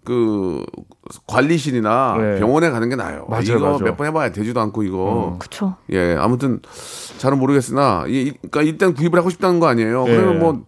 [0.03, 0.65] 그
[1.27, 2.39] 관리실이나 네.
[2.39, 3.25] 병원에 가는 게 나아요.
[3.29, 3.77] 맞아요, 이거.
[3.79, 5.37] 몇 번 해봐야 되지도 않고 이거.
[5.39, 5.75] 그쵸.
[5.91, 6.59] 예, 아무튼
[7.17, 10.05] 잘은 모르겠으나, 이, 그러니까 일단 구입을 하고 싶다는 거 아니에요.
[10.07, 10.15] 예.
[10.15, 10.61] 그러면 뭐,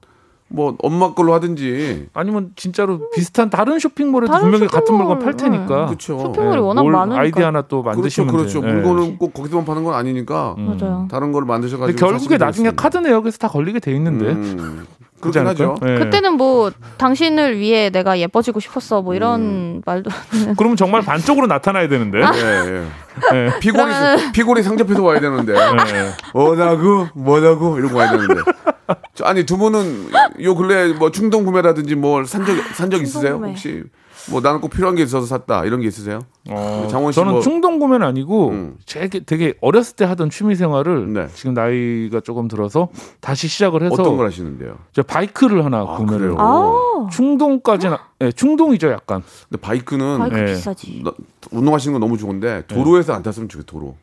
[0.47, 2.09] 뭐 엄마 걸로 하든지.
[2.13, 5.85] 아니면 진짜로 비슷한 다른 쇼핑몰에도 다른 분명히 같은 쇼핑몰, 물건 팔 테니까.
[5.87, 6.19] 그렇죠.
[6.19, 7.21] 쇼핑몰이 예, 워낙 뭘 많으니까.
[7.21, 8.61] 아이디 하나 또 그렇죠, 만드시면 그렇죠.
[8.61, 8.67] 돼.
[8.67, 8.71] 예.
[8.71, 11.07] 물건은 꼭 거기서만 파는 건 아니니까 맞아요.
[11.09, 11.97] 다른 걸 만드셔 가지고.
[11.97, 12.71] 근데 결국에 나중에.
[12.75, 14.25] 카드 내역에서 다 걸리게 돼 있는데.
[14.27, 14.85] 음,
[15.19, 15.47] 그렇긴?
[15.47, 15.75] 하죠.
[15.83, 15.95] 예.
[15.97, 19.81] 그때는 뭐 당신을 위해 내가 예뻐지고 싶었어 뭐 이런 음.
[19.83, 20.11] 말도
[20.57, 22.23] 그러면 정말 반쪽으로 나타나야 되는데.
[22.23, 22.31] 아.
[22.35, 22.85] 예, 예.
[23.33, 23.59] 예.
[23.59, 23.91] 피골이,
[24.33, 25.53] 피골이 상접해서 와야 되는데.
[25.53, 26.11] 예.
[26.33, 28.74] 뭐라고 뭐라고 이러고 와야 되는데 저,
[29.23, 30.09] 아니 두 분은
[30.41, 33.49] 요 근래 뭐 충동 구매라든지 뭘 산적 산적 있으세요 구매.
[33.49, 33.83] 혹시
[34.31, 37.41] 뭐 나는 꼭 필요한 게 있어서 샀다 이런 게 있으세요 어, 장원 씨 저는 뭐-
[37.41, 38.77] 충동 구매는 아니고 음.
[38.87, 41.27] 되게, 되게 어렸을 때 하던 취미 생활을 네.
[41.35, 42.89] 지금 나이가 조금 들어서
[43.21, 46.35] 다시 시작을 해서 어떤 걸 하시는데요 저 바이크를 하나 아, 구매를?
[46.39, 50.45] 아 충동까지는 예, 충동이죠 약간 근데 바이크는 바이크 예.
[50.45, 51.01] 비싸지.
[51.03, 51.11] 나-
[51.51, 53.95] 운동하시는 건 너무 좋은데 도로에서 안 탔으면 좋겠어 도로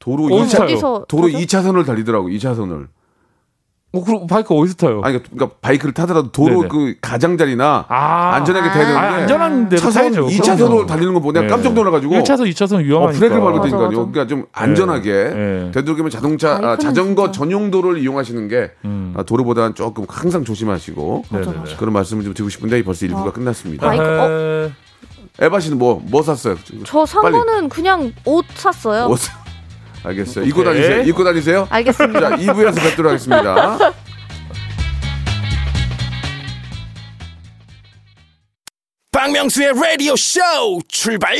[0.00, 1.38] 도로 어디서 2차 어디서 도로 타죠?
[1.38, 2.88] 2차선을 달리더라고 2차선을
[3.94, 5.00] 어, 그럼 바이크 어디서 타요?
[5.04, 6.68] 아니 그러니까 바이크를 타더라도 도로 네네.
[6.68, 8.30] 그 가장자리나 아.
[8.34, 10.26] 안전하게 돼야 되는데 아, 안전한 데로 차선 타야죠.
[10.26, 10.86] 2차선으로 그럼요.
[10.86, 11.46] 달리는 거 내가 네.
[11.48, 13.18] 깜짝 놀라가지고 1차선, 2차선 어, 위험하니까.
[13.18, 13.82] 브레이크를 밟을 맞아, 테니까요.
[13.88, 13.96] 맞아.
[13.96, 15.70] 그러니까 좀 안전하게 네.
[15.72, 17.38] 되도록이면 자동차 아, 자전거 진짜.
[17.38, 19.14] 전용 도로를 이용하시는 게 음.
[19.16, 21.76] 아, 도로보다는 조금 항상 조심하시고 네네네.
[21.78, 23.32] 그런 말씀을 좀 드리고 싶은데 벌써 일부가 어.
[23.32, 23.86] 끝났습니다.
[23.86, 24.30] 바이크, 어?
[24.30, 24.70] 에,
[25.46, 26.56] 에바 씨는 뭐뭐 샀어요?
[26.84, 27.32] 저산 빨리.
[27.36, 29.06] 거는 그냥 옷 샀어요.
[29.06, 29.18] 옷
[30.04, 30.44] 알겠어요.
[30.44, 30.74] 입고 오케이.
[30.74, 31.02] 다니세요.
[31.02, 31.66] 입고 다니세요.
[31.70, 32.20] 알겠습니다.
[32.20, 33.78] 자, 2부에서 뵙도록 하겠습니다.
[39.12, 40.40] 박명수의 라디오 쇼
[40.88, 41.36] 출발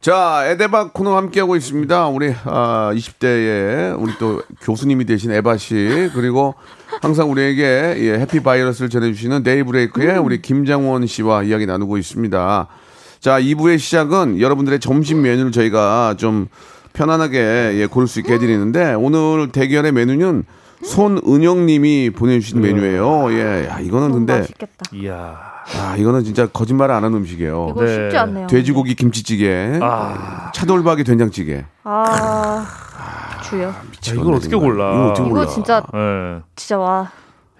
[0.00, 2.08] 자, 에데바 코너 함께하고 있습니다.
[2.08, 6.54] 우리 아, 20대의 우리 또 교수님이 되신 에바 씨 그리고
[7.00, 12.68] 항상 우리에게 예, 해피 바이러스를 전해주시는 데이브레이크의 우리 김장원 씨와 이야기 나누고 있습니다.
[13.20, 16.48] 자, 2부의 시작은 여러분들의 점심 메뉴를 저희가 좀
[16.94, 20.44] 편안하게 예, 고를 수 있게 해드리는데 오늘 대결의 메뉴는
[20.84, 23.32] 손은영님이 보내주신 메뉴예요.
[23.32, 24.84] 예, 야, 이거는 근데 맛있겠다.
[24.92, 25.36] 이야.
[25.80, 27.68] 아, 이거는 진짜 거짓말 안 하는 음식이에요.
[27.70, 27.94] 이거 네.
[27.94, 28.46] 쉽지 않네요.
[28.46, 30.52] 돼지고기 김치찌개, 아.
[30.54, 31.64] 차돌박이 된장찌개.
[31.84, 32.66] 아
[33.48, 33.68] 주요.
[33.68, 33.74] 야,
[34.12, 34.92] 이걸 어떻게 골라?
[34.94, 35.46] 이거 어떻게 이거 골라?
[35.46, 36.42] 진짜 예.
[36.54, 37.10] 진짜 와.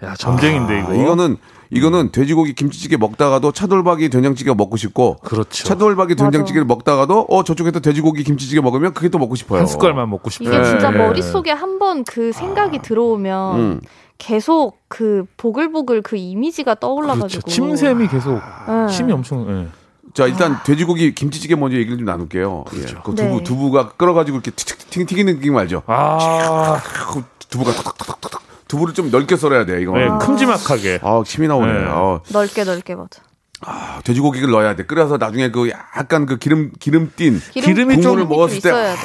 [0.03, 0.91] 야, 전쟁인데, 이거.
[0.91, 1.37] 아, 이거는
[1.71, 5.63] 이거는 돼지고기 김치찌개 먹다가도 차돌박이 된장찌개 먹고 싶고 그렇죠.
[5.63, 6.15] 차돌박이.
[6.15, 9.59] 된장찌개를 먹다가도 어 저쪽에서 돼지고기 김치찌개 먹으면 그게 또 먹고 싶어요.
[9.59, 10.45] 한 숟갈만 먹고 싶어.
[10.45, 10.97] 이게 진짜 네.
[10.97, 13.81] 머릿속에 한 번 그 생각이 들어오면 음.
[14.17, 16.79] 계속 그 보글보글 그 이미지가 그렇죠.
[16.79, 17.49] 떠올라가지고.
[17.49, 18.35] 침샘이 계속
[18.67, 18.87] 네.
[18.93, 19.67] 침이 엄청 예.
[20.13, 22.63] 자 일단 돼지고기 김치찌개 먼저 얘기를 좀 나눌게요.
[22.75, 22.79] 예.
[23.03, 23.43] 그 두부 네.
[23.43, 25.81] 두부가 끓어가지고 이렇게 튀- 튀기는 느낌 알죠?
[25.87, 26.79] 아,
[27.11, 28.41] 그 두부가 톡톡톡톡
[28.75, 29.93] 두부를 좀 넓게 썰어야 돼 이거.
[29.97, 30.99] 네, 는 큼지막하게.
[31.01, 31.71] 아 침이 나오네.
[31.71, 31.85] 네.
[31.87, 33.21] 아, 넓게 넓게 맞아.
[33.61, 34.83] 아, 돼지고기를 넣어야 돼.
[34.85, 38.95] 끓여서 나중에 그 약간 그 기름 기름 띤 기름, 기름이 좀 국물을 먹었을 때 있어야
[38.95, 39.01] 돼.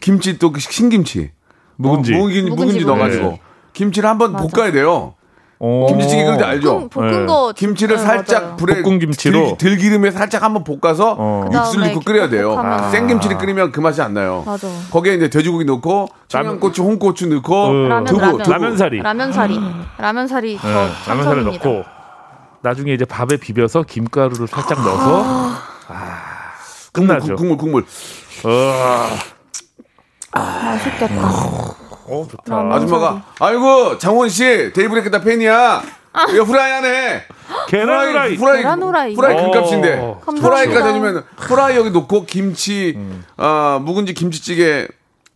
[0.00, 1.32] 김치 또그 신김치.
[1.76, 2.14] 묵은지.
[2.14, 3.42] 어, 묵은지, 묵은지, 묵은지 넣어가지고 묵은지.
[3.72, 4.32] 김치를 한번.
[4.36, 5.14] 볶아야 돼요.
[5.62, 5.86] 어.
[5.88, 6.74] 김치찌개 그런지 알죠?
[6.74, 7.26] 볶은, 볶은 네.
[7.26, 8.56] 거 김치를 네, 살짝 맞아요.
[8.56, 9.56] 불에 볶은 김치로?
[9.58, 11.44] 들, 들기름에 살짝 한번 볶아서 어.
[11.52, 12.54] 육수를 그다음에 넣고 끓여야 돼요.
[12.56, 14.42] 볶아면- 생김치를 끓이면 그 맛이 안 나요.
[14.46, 14.66] 맞아.
[14.90, 17.72] 거기에 이제 돼지고기 넣고 청양고추, 홍고추 넣고 어.
[17.88, 18.50] 라면 두부, 라면 두부.
[18.50, 18.98] 라면사리.
[19.02, 19.58] 라면사리
[19.98, 21.68] 라면사리 라면사를 참성입니다.
[21.68, 21.84] 넣고
[22.62, 25.24] 나중에 이제 밥에 비벼서 김가루를 살짝 넣어서
[25.88, 26.22] 아,
[26.92, 27.36] 끝나죠.
[27.36, 27.84] 국물, 국물.
[28.44, 29.08] 어,
[30.32, 31.89] 맛있겠다.
[32.10, 32.54] 어, 좋다.
[32.56, 32.72] 라면.
[32.72, 35.82] 아줌마가 아이고 장원 씨 데이브레이크 다 팬이야.
[36.34, 37.22] 이거 후라이 하네.
[37.68, 38.36] 계란 후라이.
[38.36, 39.14] 후라이 계란 후라이.
[39.14, 39.42] 후라이 어.
[39.50, 40.46] 금값인데 감사합니다.
[40.48, 42.98] 후라이까지 아니면 후라이 여기 놓고 김치
[43.36, 44.88] 아 묵은지 김치찌개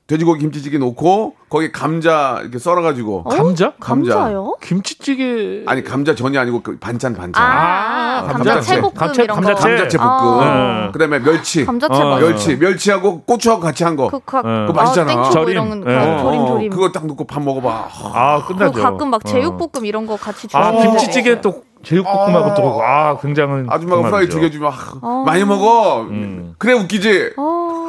[0.06, 3.72] 돼지고기 김치찌개 놓고 거기 감자 이렇게 썰어가지고 감자?
[3.80, 4.14] 감자.
[4.14, 4.54] 감자 요?
[4.62, 5.62] 김치찌개.
[5.66, 9.42] 아니 감자 전이 아니고 그 반찬 반찬 아, 아, 감자채 볶음 감자- 이런 거.
[9.54, 9.68] 감자채.
[9.68, 10.90] 감자채 볶음 아.
[10.92, 12.16] 그다음에 멸치 감자채 어.
[12.18, 14.66] 멸치 멸치하고 고추하고 같이 한거 그, 가, 어.
[14.66, 15.10] 그거 맛있잖아.
[15.10, 15.48] 아, 땡초 절임.
[15.52, 15.96] 이런 거 예.
[15.96, 16.70] 어, 조림 어, 조림.
[16.70, 18.72] 그거 딱 넣고 밥 먹어봐 아, 끝나죠.
[18.72, 19.28] 그 가끔 막 어.
[19.28, 20.70] 제육볶음 이런 거 같이 아.
[20.72, 25.22] 김치찌개 또 제육볶음하고 또 아, 굉장한 아줌마가 후라이 두 개 주면 아, 어.
[25.24, 26.54] 많이 먹어 음.
[26.58, 27.86] 그래 웃기지 어,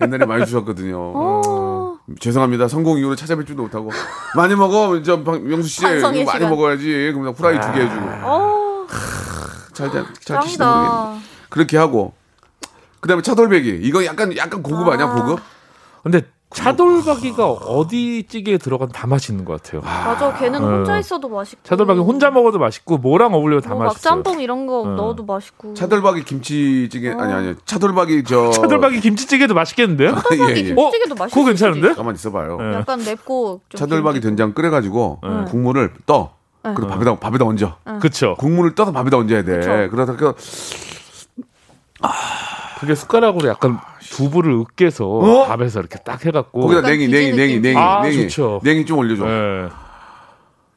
[0.00, 1.98] 옛날에 많이 주셨거든요 어.
[2.18, 2.66] 죄송합니다.
[2.68, 3.90] 성공 이후로 찾아뵐 줄도 못하고
[4.36, 5.00] 많이 먹어.
[5.02, 6.50] 저 방- 명수 씨 많이 시간.
[6.50, 7.12] 먹어야지.
[7.14, 8.86] 그럼 후라이 두개 해주고 어,
[9.72, 10.58] 잘잘 잘 드시는.
[10.66, 11.18] 짱이다.
[11.48, 12.12] 그렇게 하고
[13.00, 14.96] 그다음에 차돌배기 이거 약간 약간 고급 아.
[14.96, 15.40] 니야 고급?
[16.02, 16.22] 근데
[16.54, 19.80] 차돌박이가 어디 찌개에 들어가도 다 맛있는 것 같아요.
[19.82, 20.66] 맞아, 걔는 어.
[20.68, 21.60] 혼자 있어도 맛있고.
[21.64, 24.10] 차돌박이 혼자 먹어도 맛있고 뭐랑 어울려도 다뭐 맛있어.
[24.10, 24.86] 막짬뽕 이런 거 어.
[24.86, 25.74] 넣어도 맛있고.
[25.74, 30.10] 차돌박이 김치찌개 아니 아니 차돌박이 저 차돌박이 김치찌개도 맛있겠는데요?
[30.32, 30.62] 예, 예.
[30.62, 31.34] 김치찌개도 맛있어.
[31.34, 31.94] 그거 괜찮은데?
[31.94, 32.56] 가만 있어봐요.
[32.58, 32.74] 네.
[32.74, 34.20] 약간 맵고 좀 차돌박이.
[34.20, 35.44] 된장 끓여가지고 네.
[35.50, 36.34] 국물을 떠.
[36.62, 37.76] 그리고 밥에다 밥에다 얹어.
[38.00, 38.36] 그쵸.
[38.38, 39.56] 국물을 떠서 밥에다 얹어야 돼.
[39.56, 39.88] 그쵸.
[39.90, 40.34] 그러다 그
[42.82, 43.78] 그게 숟가락으로 약간
[44.10, 45.46] 두부를 으깨서 어?
[45.46, 46.62] 밥에서 이렇게 딱 해갖고.
[46.62, 47.60] 거기다 냉이 냉이 냉이.
[47.60, 48.60] 냉이 아, 냉이 좋죠.
[48.64, 49.24] 냉이 좀 올려줘.
[49.24, 49.68] 예.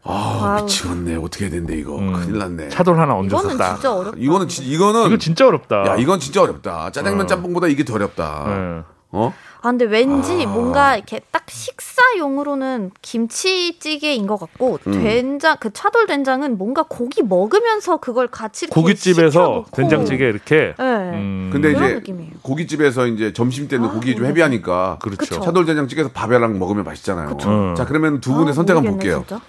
[0.04, 0.60] 아.
[0.62, 1.16] 미치겠네.
[1.16, 1.98] 어떻게 해야 된대 이거.
[1.98, 2.14] 음.
[2.14, 2.70] 큰일 났네.
[2.70, 3.74] 차돌 하나 얹어서 이거는 딱.
[3.74, 4.18] 진짜 어렵다.
[4.20, 5.88] 이거는 지- 이거는 이거 진짜 어렵다.
[5.88, 6.92] 야 이건 진짜 어렵다.
[6.92, 7.26] 짜장면 어.
[7.26, 8.46] 짬뽕보다 이게 더 어렵다.
[8.50, 8.84] 예.
[9.10, 9.34] 어?
[9.66, 14.92] 아 근데 왠지 뭔가 이렇게 딱 식사용으로는 김치찌개인 것 같고 음.
[14.92, 19.72] 된장 그 차돌 된장은 뭔가 고기 먹으면서 그걸 같이 이렇게 고깃집에서 시켜놓고.
[19.72, 20.76] 된장찌개 이렇게.
[20.78, 20.84] 네.
[20.86, 21.50] 음.
[21.52, 22.32] 근데 이제 느낌이에요.
[22.44, 24.28] 고깃집에서 이제 점심 때는 아, 고기 좀.
[24.28, 25.18] 헤비하니까 그렇죠.
[25.18, 25.42] 그쵸.
[25.42, 27.30] 차돌 된장찌개에서 밥이랑 먹으면 맛있잖아요.
[27.30, 27.74] 그쵸.
[27.76, 29.24] 자 그러면 두 분의 아, 선택 한번 볼게요.
[29.28, 29.42] 진짜.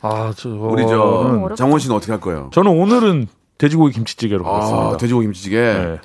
[0.00, 0.48] 아, 저.
[0.48, 1.54] 우리 너무 저.
[1.54, 2.50] 장원 씨는 어떻게 할 거예요?
[2.52, 4.96] 저는 오늘은 돼지고기 김치찌개로 아 가겠습니다.
[4.96, 5.56] 돼지고기 김치찌개.
[5.60, 6.00] 네.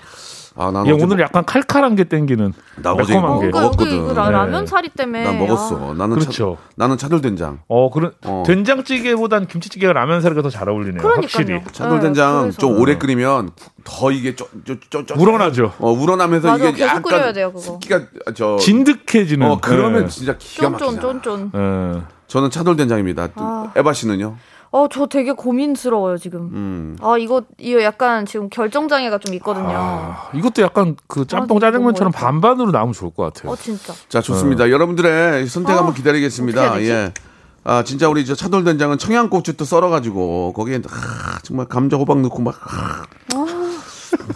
[0.59, 3.51] 아, 난얘 어제 오늘 약간 칼칼한 게 땡기는 나 어제 매콤한 어, 게.
[3.51, 4.15] 그러니까 먹었거든.
[4.15, 4.31] 라, 네.
[4.31, 5.23] 라면 사리 때문에.
[5.23, 5.93] 난 먹었어.
[5.93, 6.57] 나는 그렇죠.
[6.59, 7.59] 차, 나는 차돌 된장.
[7.67, 8.43] 어, 그런 어.
[8.45, 11.01] 된장찌개보단 김치찌개가 라면 사리가 더 잘 어울리네요.
[11.01, 11.21] 그러니까요.
[11.21, 11.61] 확실히.
[11.71, 12.57] 차돌 된장 네, 그래서.
[12.57, 13.51] 좀 오래 끓이면
[13.83, 15.73] 더 이게 쪼쪼쪼 우러나죠.
[15.79, 17.59] 어 우러나면서 맞아, 이게 계속 약간 끓여야 돼요, 그거.
[17.59, 18.01] 습기가
[18.35, 19.47] 저 진득해지는.
[19.49, 20.07] 어 그러면 예.
[20.07, 20.99] 진짜 기가 막히다.
[21.01, 21.49] 쫀쫀 쫀쫀.
[21.53, 22.01] 예.
[22.27, 23.27] 저는 차돌 된장입니다.
[23.27, 23.71] 또 아.
[23.75, 24.35] 에바 씨는요?
[24.71, 26.41] 어, 저 되게 고민스러워요, 지금.
[26.53, 26.97] 음.
[27.01, 29.69] 아, 이거, 이거 약간 지금 결정장애가 좀 있거든요.
[29.71, 33.51] 아, 이것도 약간 그 짬뽕 아, 짜장면처럼 반반으로 나오면 좋을 것 같아요.
[33.51, 33.93] 어, 진짜.
[34.09, 34.69] 자 좋습니다.
[34.69, 36.81] 여러분들의 선택 아, 한번 기다리겠습니다.
[36.83, 37.13] 예.
[37.63, 42.55] 아 진짜 우리 저 차돌된장은 청양고추도 썰어가지고 거기에 아, 정말 감자 호박 넣고 막.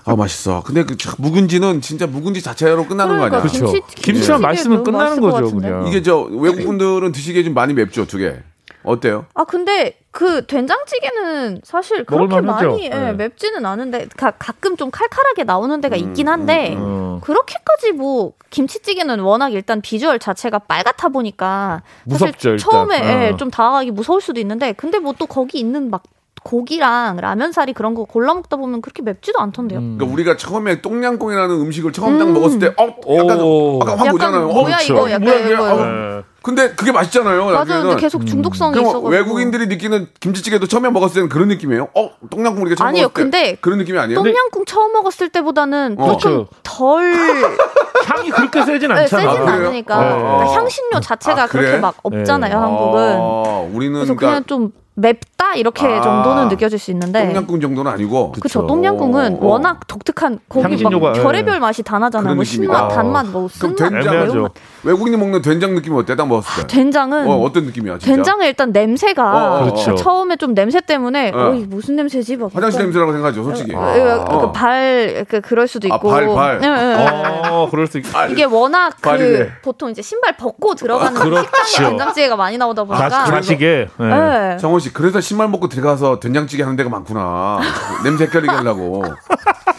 [0.06, 0.64] 아, 맛있어.
[0.66, 3.42] 근데 그 참, 묵은지는 진짜 묵은지 자체로 끝나는 거 아니야?
[3.42, 3.72] 그러니까 그렇죠.
[3.88, 5.52] 김치- 김치만 맛있으면 끝나는 거죠.
[5.56, 5.88] 그냥.
[5.88, 8.38] 이게 저 외국분들은 드시기에 좀 많이 맵죠, 두 개.
[8.84, 9.26] 어때요?
[9.34, 12.42] 아 근데 그 된장찌개는 사실 그렇게?
[12.42, 13.14] 많이 예, 네.
[13.14, 17.22] 맵지는 않은데 가, 가끔 좀 칼칼하게 나오는 데가 있긴 한데 음.
[17.22, 22.58] 그렇게까지 뭐 김치찌개는 워낙 일단 비주얼 자체가 빨갛다 보니까 사실 무섭죠, 일단.
[22.58, 23.38] 처음에 예, 어.
[23.38, 26.02] 좀 다가가기 무서울 수도 있는데 근데 뭐 또 거기 있는 막
[26.44, 29.78] 고기랑 라면사리 그런 거 골라 먹다 보면 그렇게 맵지도 않던데요.
[29.78, 29.98] 음.
[30.00, 33.80] 그러니까 우리가 처음에 똥냥꿍이라는 음식을 처음 딱 먹었을 때, 어, 약간, 오.
[33.84, 34.48] 약간 확 약간 오잖아요.
[34.50, 34.94] 어, 뭐야 그렇죠.
[34.94, 35.54] 이거 약간 뭐야, 이게?
[35.54, 36.24] 이거 아우, 예.
[36.44, 37.46] 근데 그게 맛있잖아요.
[37.46, 37.84] 맞아요.
[37.84, 41.90] 근데 계속 중독성이 그럼 있어 가지고 외국인들이 느끼는 김치찌개도 처음에 먹었을 때는 그런 느낌이에요?
[41.96, 44.18] 어, 똥냥꿍 우리가 처음 아니요, 먹었을 때 근데 그런 느낌이 아니에요?
[44.24, 46.18] 똥냥꿍 처음 먹었을 때보다는 어.
[46.18, 46.48] 조금 그렇죠.
[46.64, 47.14] 덜
[48.08, 49.32] 향이 그렇게 세진 네, 않잖아.
[49.34, 49.54] 세진 아?
[49.54, 50.10] 않으니까 네.
[50.10, 51.62] 그러니까 향신료 자체가 아, 그래?
[51.64, 52.60] 그렇게 막 없잖아요 네.
[52.60, 57.62] 한국은 아, 우리는 그래서 그러니까 그냥 좀 맵다 이렇게 아, 정도는 느껴질 수 있는데 똥냥꿍
[57.62, 58.34] 정도는 아니고.
[58.34, 58.68] 그쵸.
[58.68, 59.46] 똥냥꿍은 어.
[59.46, 61.22] 워낙 독특한 거기 막 예.
[61.22, 62.44] 별의별 맛이 다 나잖아요 뭐.
[62.44, 63.92] 신맛 단맛 뭐 쓴맛.
[63.92, 64.52] 매운맛
[64.84, 66.16] 외국인이 먹는 된장 느낌이 어때?
[66.16, 66.76] 딱 먹었을 때.
[66.76, 68.16] 된장은 어, 어떤 느낌이야, 진짜?
[68.16, 69.96] 된장의 일단 냄새가 어, 어, 그렇죠.
[69.96, 71.52] 처음에 좀 냄새 때문에 어.
[71.52, 71.54] 어.
[71.54, 73.76] 이 무슨 냄새지 막 화장실 약간 냄새라고 생각하죠, 솔직히.
[73.76, 74.52] 어, 어.
[74.52, 76.10] 발, 그, 그럴 수도 아, 있고.
[76.10, 76.62] 발, 발.
[76.64, 77.48] 예, 예, 예.
[77.50, 78.06] 어, 그럴 수 있.
[78.30, 79.50] 이게 워낙 그.
[79.62, 81.48] 보통 이제 신발 벗고 들어가는 아, 그렇죠.
[81.66, 83.08] 식당 된장찌개가 많이 나오다 보니까.
[83.08, 83.88] 가, 가시게.
[84.00, 84.54] 예.
[84.54, 84.58] 예.
[84.58, 87.60] 정원 씨, 그래서 신발 먹고 들어가서 된장찌개 하는 데가 많구나.
[88.04, 89.04] 냄새 헷갈리게 하려고.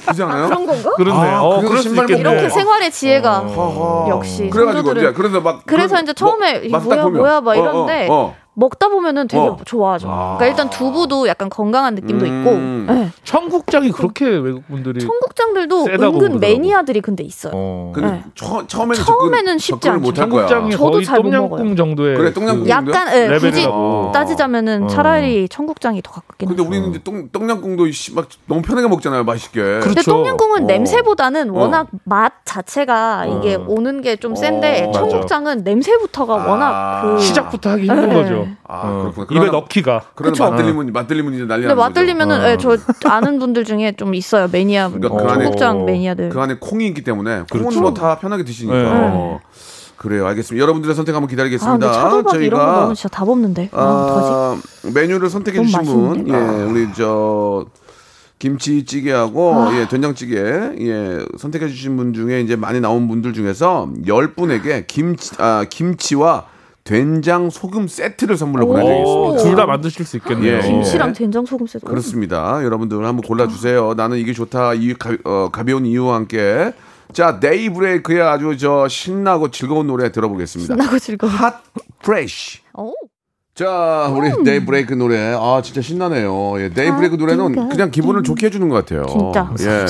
[0.04, 0.46] 그렇지 않아요?
[0.48, 0.90] 그런 건가?
[0.96, 1.28] 그렇네.
[1.28, 2.20] 아, 어, 그래서 신발 있겠네.
[2.20, 2.48] 이렇게 어.
[2.48, 4.10] 생활의 지혜가 허허.
[4.10, 7.18] 역시 그래가지고 이제 그래서 막 그래서 그런- 이제 처음에 뭐, 뭐야 보면.
[7.20, 8.36] 뭐야 막 어, 어, 어.
[8.54, 9.56] 먹다 보면은 되게 어.
[9.64, 10.08] 좋아하죠.
[10.10, 10.36] 아.
[10.36, 12.86] 그러니까 일단 두부도 약간 건강한 느낌도 음.
[12.86, 13.08] 있고 예.
[13.24, 16.38] 청국장이 그렇게 외국 분들이 청국장들도 세다고 은근 그러더라고.
[16.38, 17.52] 매니아들이 근데 있어요.
[17.54, 17.92] 어.
[17.94, 18.24] 근데 네.
[18.34, 20.12] 처, 처음에는 처음에는 접근, 쉽지 않죠.
[20.12, 21.76] 청국장이 저도 거의 잘못 똠양꿍 먹어요.
[21.76, 24.10] 정도의 그래, 똥양꿍 그 약간 예, 굳이 레벨이라고.
[24.12, 24.86] 따지자면은 어.
[24.88, 26.62] 차라리 청국장이 더 가깝긴 근데.
[26.62, 29.60] 우리는 이제 똥, 똥냥꿍도 씨, 막 너무 편하게 먹잖아요, 맛있게.
[29.62, 29.82] 그렇죠.
[29.88, 30.66] 근데 똥냥꿍은 어.
[30.66, 31.58] 냄새보다는 어.
[31.58, 34.92] 워낙 맛 자체가 이게 오는 게 좀 센데 어.
[34.92, 36.46] 청국장은 냄새부터가 아.
[36.50, 38.14] 워낙 그 시작부터 하기 힘든 네.
[38.14, 38.41] 거죠.
[38.66, 39.12] 아, 어.
[39.14, 39.40] 그렇구나.
[39.42, 40.00] 입에 넣기가.
[40.14, 40.50] 그쵸.
[40.50, 41.88] 맛들리면, 맛들리면 이제 난리 근데 나는 거죠.
[41.88, 42.48] 맛들리면은 어.
[42.50, 42.76] 예, 저
[43.08, 45.84] 아는 분들 중에 좀 있어요 매니아 분들 그러니까 그 안에- 청국장 어.
[45.84, 47.80] 매니아들 그 안에 콩이 있기 때문에 콩은 그렇죠.
[47.80, 48.74] 뭐다 편하게 드시니까.
[48.76, 48.88] 네.
[48.90, 49.40] 어.
[49.96, 50.60] 그래요, 알겠습니다.
[50.60, 51.92] 여러분들의 선택 한번 아 기다리겠습니다.
[51.92, 53.80] 차돌박 이런 거 저희가 넣으면 진짜 다 먹는데 아,
[54.56, 56.28] 아, 메뉴를 선택해 너무 주신 분.
[56.28, 56.32] 예,
[56.64, 57.66] 우리 저
[58.40, 59.74] 김치찌개하고 아.
[59.78, 65.64] 예, 된장찌개 예, 선택해 주신 분 중에 이제 많이 나온 분들 중에서 10분에게 김치 아,
[65.70, 66.46] 김치와
[66.84, 69.42] 된장 소금 세트를 선물로 보내 드리겠습니다.
[69.44, 70.56] 둘 다 만드실 수 있겠네요.
[70.56, 70.60] 예.
[70.62, 71.12] 김치랑 예.
[71.12, 72.62] 된장 소금 세트 그렇습니다.
[72.64, 73.94] 여러분들 한번 골라 주세요.
[73.94, 74.74] 나는 이게 좋다.
[74.74, 76.72] 이 가, 어, 가벼운 이유와 함께
[77.12, 80.74] 자, 데이브레이크의 아주 저 신나고 즐거운 노래 들어보겠습니다.
[80.74, 81.62] 신나고 즐거워 hot
[82.02, 82.60] fresh.
[82.74, 82.92] 오.
[83.54, 84.44] 자, 우리 음.
[84.44, 85.34] 데이브레이크 노래.
[85.38, 86.60] 아, 진짜 신나네요.
[86.62, 89.04] 예, 데이브레이크 노래는 그냥 기분을 좋게 해주는 것 같아요.
[89.06, 89.52] 진짜.
[89.60, 89.86] 예.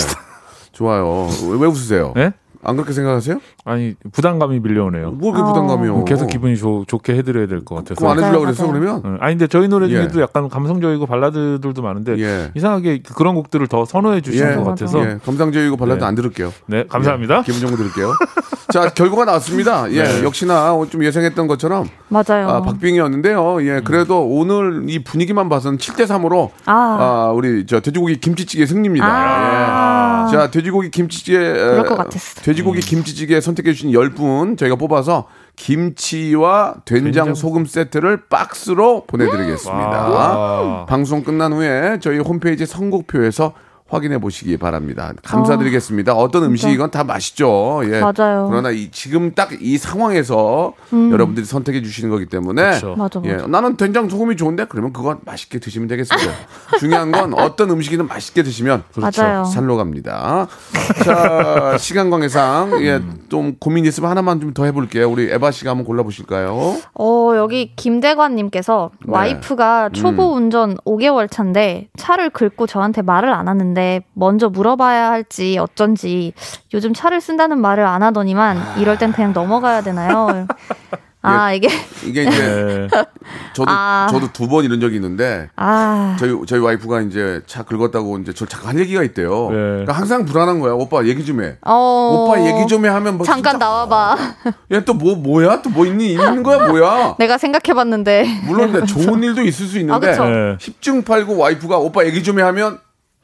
[0.73, 1.29] 좋아요.
[1.49, 2.13] 왜, 왜 웃으세요?
[2.17, 2.33] 네?
[2.65, 3.41] 안 그렇게 생각하세요?
[3.65, 5.13] 아니 부담감이 밀려오네요.
[5.13, 6.05] 뭐 그렇게 부담감이요?
[6.05, 7.95] 계속 기분이 좋, 좋게 해드려야 될 것 같아서.
[7.97, 8.67] 그럼 안 해주려고 그랬어.
[8.67, 9.03] 그러면?
[9.05, 9.19] 응.
[9.21, 10.23] 아니 근데 저희 노래 중에도 예.
[10.23, 12.51] 약간 감성적이고 발라드들도 많은데 예.
[12.55, 14.57] 이상하게 그런 곡들을 더 선호해 주시는 예.
[14.57, 16.05] 것 같아서 예, 감상적이고 발라드 네.
[16.07, 16.53] 안 들을게요.
[16.67, 17.39] 네 감사합니다.
[17.39, 18.13] 예, 기분 좋은 거 들을게요.
[18.73, 19.91] 자, 결과가 나왔습니다.
[19.93, 20.23] 예, 네.
[20.25, 23.63] 역시나 좀 예상했던 것처럼 맞아요 아, 박빙이었는데요.
[23.67, 26.73] 예, 그래도 오늘 이 분위기만 봐서는 7대 3으로 아.
[26.73, 29.07] 아, 우리 저 돼지고기 김치찌개 승리입니다.
[29.07, 30.27] 아.
[30.29, 30.33] 예.
[30.33, 32.41] 자, 돼지고기 김치찌개 그럴 것 에, 같았어.
[32.53, 37.35] 돼지고기 김치찌개 선택해 주신 10분 저희가 뽑아서 김치와 된장, 된장.
[37.35, 40.09] 소금 세트를 박스로 보내 드리겠습니다.
[40.09, 40.87] 와.
[40.87, 43.55] 방송 끝난 후에 저희 홈페이지 선곡표에서
[43.93, 45.13] 확인해 보시기 바랍니다.
[45.23, 46.15] 감사드리겠습니다.
[46.15, 47.83] 어떤 음식이건 다 맛있죠.
[47.85, 48.01] 예.
[48.01, 48.47] 맞아요.
[48.51, 52.95] 그러나 이, 지금 딱 이 상황에서 여러분들이 선택해 주시는 거기 때문에 그렇죠.
[52.97, 56.33] 맞아 예, 맞아 나는 된장 소금이 좋은데 그러면 그건 맛있게 드시면 되겠습니다.
[56.81, 59.23] 중요한 건 어떤 음식이든 맛있게 드시면 그렇죠.
[59.23, 59.45] 맞아요.
[59.45, 60.49] 살로 갑니다.
[61.05, 65.11] 자 시간 관계상 예, 좀 고민 있으면 하나만 좀 더 해볼게요.
[65.11, 66.77] 우리 에바 씨가 한번 골라보실까요?
[66.95, 69.13] 어, 여기 김대관님께서 네.
[69.13, 75.59] 와이프가 초보 운전 5개월 차인데 차를 긁고 저한테 말을 안 하는데 하는데 먼저 물어봐야 할지
[75.59, 76.33] 어쩐지
[76.73, 80.47] 요즘 차를 쓴다는 말을 안 하더니만 이럴 땐 그냥 넘어가야 되나요?
[81.25, 81.69] 아 이게
[82.05, 82.89] 이게 이제 네.
[83.53, 84.09] 저도 아.
[84.11, 88.45] 저도 두 번 이런 적이 있는데 아 저희 저희 와이프가 이제 차 긁었다고 이제 저
[88.45, 89.49] 잠깐 할 얘기가 있대요.
[89.51, 89.57] 네.
[89.57, 90.73] 그러니까 항상 불안한 거야.
[90.73, 91.59] 오빠 얘기 좀 해.
[91.63, 92.27] 어...
[92.27, 94.17] 오빠 얘기 좀 해 하면 뭐 잠깐 나와봐.
[94.73, 95.63] 얘 또 뭐 뭐야?
[95.63, 96.09] 또 뭐 있니?
[96.11, 97.15] 있는 거야 뭐야?
[97.21, 100.25] 내가 생각해봤는데 물론 좋은 일도 있을 수 있는데 아.
[100.25, 100.57] 네.
[100.59, 102.81] 10중 8구 와이프가 오빠 얘기 좀 해 하면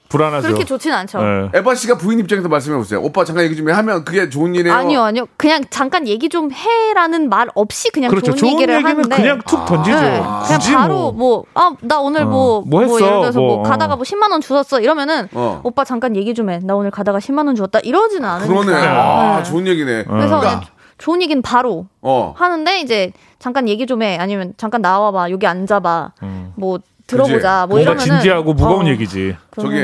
[0.09, 0.47] 불안하죠.
[0.49, 1.21] 그렇게 좋진 않죠.
[1.23, 1.51] 네.
[1.55, 3.01] 에바 씨가 부인 입장에서 말씀해 보세요.
[3.03, 4.75] 오빠 잠깐 얘기 좀 해 하면 그게 좋은 일이에요.
[4.75, 5.27] 아니요, 아니요.
[5.37, 8.33] 그냥 잠깐 얘기 좀 해라는 말 없이 그냥 그렇죠.
[8.33, 9.14] 좋은, 좋은 얘기를 얘기는 하는데.
[9.16, 10.01] 그냥 툭 던지죠.
[10.01, 13.01] 네, 그냥 굳이 바로 뭐, 아, 나 오늘 뭐, 어, 뭐 했어?
[13.01, 13.62] 예를 들어서 뭐, 뭐, 어.
[13.68, 14.81] 가다가 뭐 10만 원 주웠어.
[14.81, 15.61] 이러면은, 어.
[15.62, 16.59] 오빠 잠깐 얘기 좀 해.
[16.62, 17.81] 나 오늘 가다가 10만 원 주웠다.
[17.81, 18.61] 이러지는 않으니까.
[18.61, 18.87] 그러네.
[18.87, 19.42] 아, 네.
[19.51, 20.05] 좋은 얘기네.
[20.05, 20.61] 그래서 그러니까 그냥
[20.97, 22.33] 좋은 얘기는 바로 어.
[22.37, 24.16] 하는데, 이제 잠깐 얘기 좀 해.
[24.18, 25.31] 아니면 잠깐 나와봐.
[25.31, 26.12] 여기 앉아봐.
[26.57, 27.66] 뭐, 들어보자.
[27.68, 28.05] 뭐 뭔가 이러면은.
[28.05, 29.37] 진지하고 무거운 어, 얘기지.
[29.61, 29.77] 저기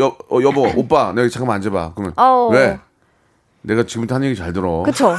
[0.00, 1.92] 여 어, 여보 오빠 내가 잠깐만 앉아봐.
[1.94, 2.48] 그러면 어.
[2.50, 2.80] 왜?
[3.62, 4.82] 내가 지금부터 하는 얘기 잘 들어.
[4.82, 5.14] 그쵸.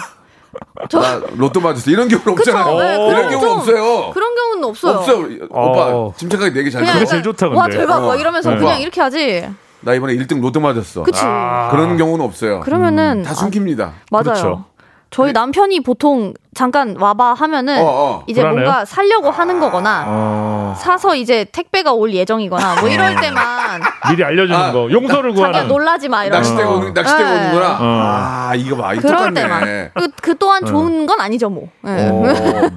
[0.90, 1.92] 저, 나 로또 맞았어.
[1.92, 2.52] 이런 경우 그쵸.
[2.52, 2.78] 없잖아요.
[2.80, 4.12] 네, 이런 그런 경우 좀- 없어요.
[4.14, 4.94] 그런 경우는 없어요.
[4.98, 5.14] 없어.
[5.52, 5.70] 어.
[6.10, 6.94] 오빠 침착하게 내 얘기 잘 들어.
[6.94, 7.78] 그게 제일 좋다, 와, 근데.
[7.78, 8.04] 대박.
[8.04, 8.08] 어.
[8.08, 8.58] 막 이러면서 네.
[8.58, 9.48] 그냥 이렇게 하지.
[9.82, 11.04] 나 이번에 1등 로또 맞았어.
[11.04, 11.22] 그치.
[11.22, 12.62] 그런 경우는 없어요.
[12.62, 13.20] 그러면은.
[13.20, 13.94] 음, 다 아, 숨깁니다.
[14.10, 14.24] 맞아요.
[14.24, 14.66] 그렇죠.
[15.10, 18.24] 저희 남편이 보통 잠깐 와봐 하면은 어, 어.
[18.28, 18.66] 이제 불안해요?
[18.66, 24.60] 뭔가 살려고 하는 거거나 어, 사서 이제 택배가 올 예정이거나 뭐 이럴 때만 미리 알려주는
[24.60, 24.92] 아, 거.
[24.92, 25.68] 용서를 자기야 구하는.
[25.70, 27.32] 놀라지 마 이러면서 낚싯대 오는 낚싯대 네.
[27.32, 27.72] 오는구나.
[27.72, 27.78] 어.
[27.80, 28.94] 아 이거 봐.
[28.94, 29.42] 이 그럴 똑같네.
[29.42, 32.12] 때만 그, 그 또한 좋은 건 아니죠 뭐 네.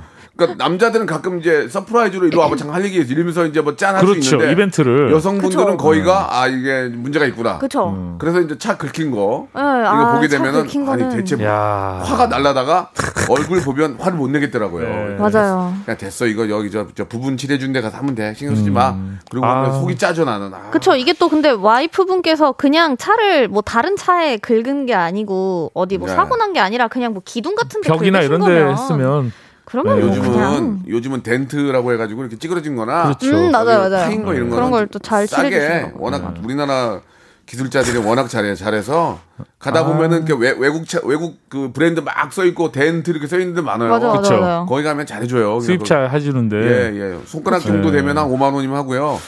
[0.45, 0.47] 어.
[0.47, 2.97] 그러니까 남자들은 가끔 이제 surprise로 이리 와봐 잠깐 할 얘기.
[2.99, 4.37] 이러면서 이제 뭐 짠할수 그렇죠.
[4.37, 5.13] 있는데 이벤트를.
[5.13, 5.77] 여성분들은 그쵸.
[5.77, 7.59] 거의가 아 이게 문제가 있구나.
[7.59, 10.69] 그쵸 그래서 이제 차 긁힌 거 네, 이거 아, 보게 차 되면은 아니
[11.03, 12.01] 거는- 대체 뭐 야.
[12.05, 12.91] 화가 날라다가
[13.29, 14.89] 얼굴 보면 화를 못 내겠더라고요.
[14.89, 15.17] 네.
[15.17, 18.71] 맞아요 그냥 됐어 이거 여기 저, 저 부분 칠해준 데 가서 하면 돼 신경 쓰지
[18.71, 18.95] 마.
[19.31, 19.71] 그리고 아.
[19.73, 20.53] 속이 짜져 나는.
[20.55, 20.71] 아.
[20.71, 26.09] 그쵸 이게 또 근데 와이프분께서 그냥 차를 뭐 다른 차에 긁은 게 아니고 어디 뭐
[26.09, 26.15] 네.
[26.15, 29.33] 사고 난 게 아니라 그냥 뭐 기둥 같은 데 벽이나 긁으신 이런 데 거면 했으면.
[29.65, 33.37] 그러면 네, 뭐 요즘은 그냥 요즘은 덴트라고 해가지고 이렇게 찌그러진거나 그렇죠.
[33.37, 37.01] 음 맞아요 맞아요 파인 거 이런 그런 거는 걸또 잘 싸게 거 워낙 우리나라
[37.47, 39.45] 기술자들이 워낙 잘해 잘해서 아.
[39.59, 43.39] 가다 보면은 이렇게 외, 외국 차, 외국 그 브랜드 막 써 있고 덴트 이렇게 써
[43.41, 43.91] 있는 데 많아요.
[43.91, 44.41] 맞아 맞아 그쵸.
[44.41, 45.59] 맞아요 거기 가면 잘해줘요.
[45.61, 46.57] 수입차 해주는데.
[46.57, 47.19] 예, 예.
[47.27, 47.97] 손가락 정도 네.
[47.99, 49.19] 되면 한 5만 원이면 하고요.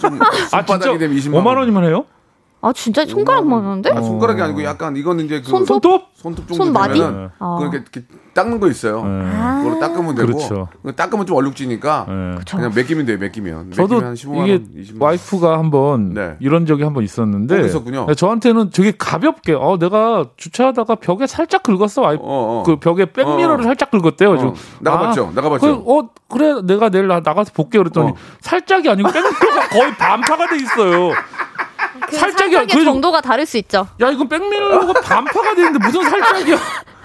[0.00, 2.04] 좀 아, 진짜 손바닥이 되면 20만 5만 원이면 해요?
[2.66, 5.68] 아 진짜 손가락만 하는데 아, 손가락이 아니고 약간 이거는 이제 그 손톱?
[5.68, 6.02] 손톱?
[6.14, 6.98] 손톱 정도 손마디?
[6.98, 7.56] 되면은 아.
[7.60, 8.02] 그렇게 이렇게
[8.34, 9.04] 닦는 거 있어요.
[9.04, 9.62] 네.
[9.62, 10.68] 그걸로 닦으면 되고 그렇죠.
[10.96, 12.38] 닦으면 좀 얼룩지니까 네.
[12.50, 13.18] 그냥 맡기면 돼요.
[13.18, 13.70] 맡기면.
[13.70, 15.02] 저도 맡기면 한 15만 이게 원, 20만 원.
[15.02, 16.36] 와이프가 한번 네.
[16.40, 18.06] 이런 적이 한번 있었는데 어, 있었군요.
[18.06, 22.62] 네, 저한테는 되게 가볍게 어 내가 주차하다가 벽에 살짝 긁었어 와이프 어, 어.
[22.66, 23.62] 그 벽에 백미러를 어.
[23.62, 24.32] 살짝 긁었대요.
[24.32, 25.32] 어, 저, 나가봤죠.
[25.36, 25.84] 나가봤죠.
[25.84, 28.14] 그, 어 그래 내가 내일 나, 나가서 볼게 그랬더니 어.
[28.40, 31.12] 살짝이 아니고 백미러가 거의 반파가 돼 있어요.
[32.00, 32.58] 그 살짝이야.
[32.60, 36.56] 살짝의 그래도- 정도가 다를 수 있죠 야 이건 백미러가 반파가 돼 있는데 무슨 살짝이야?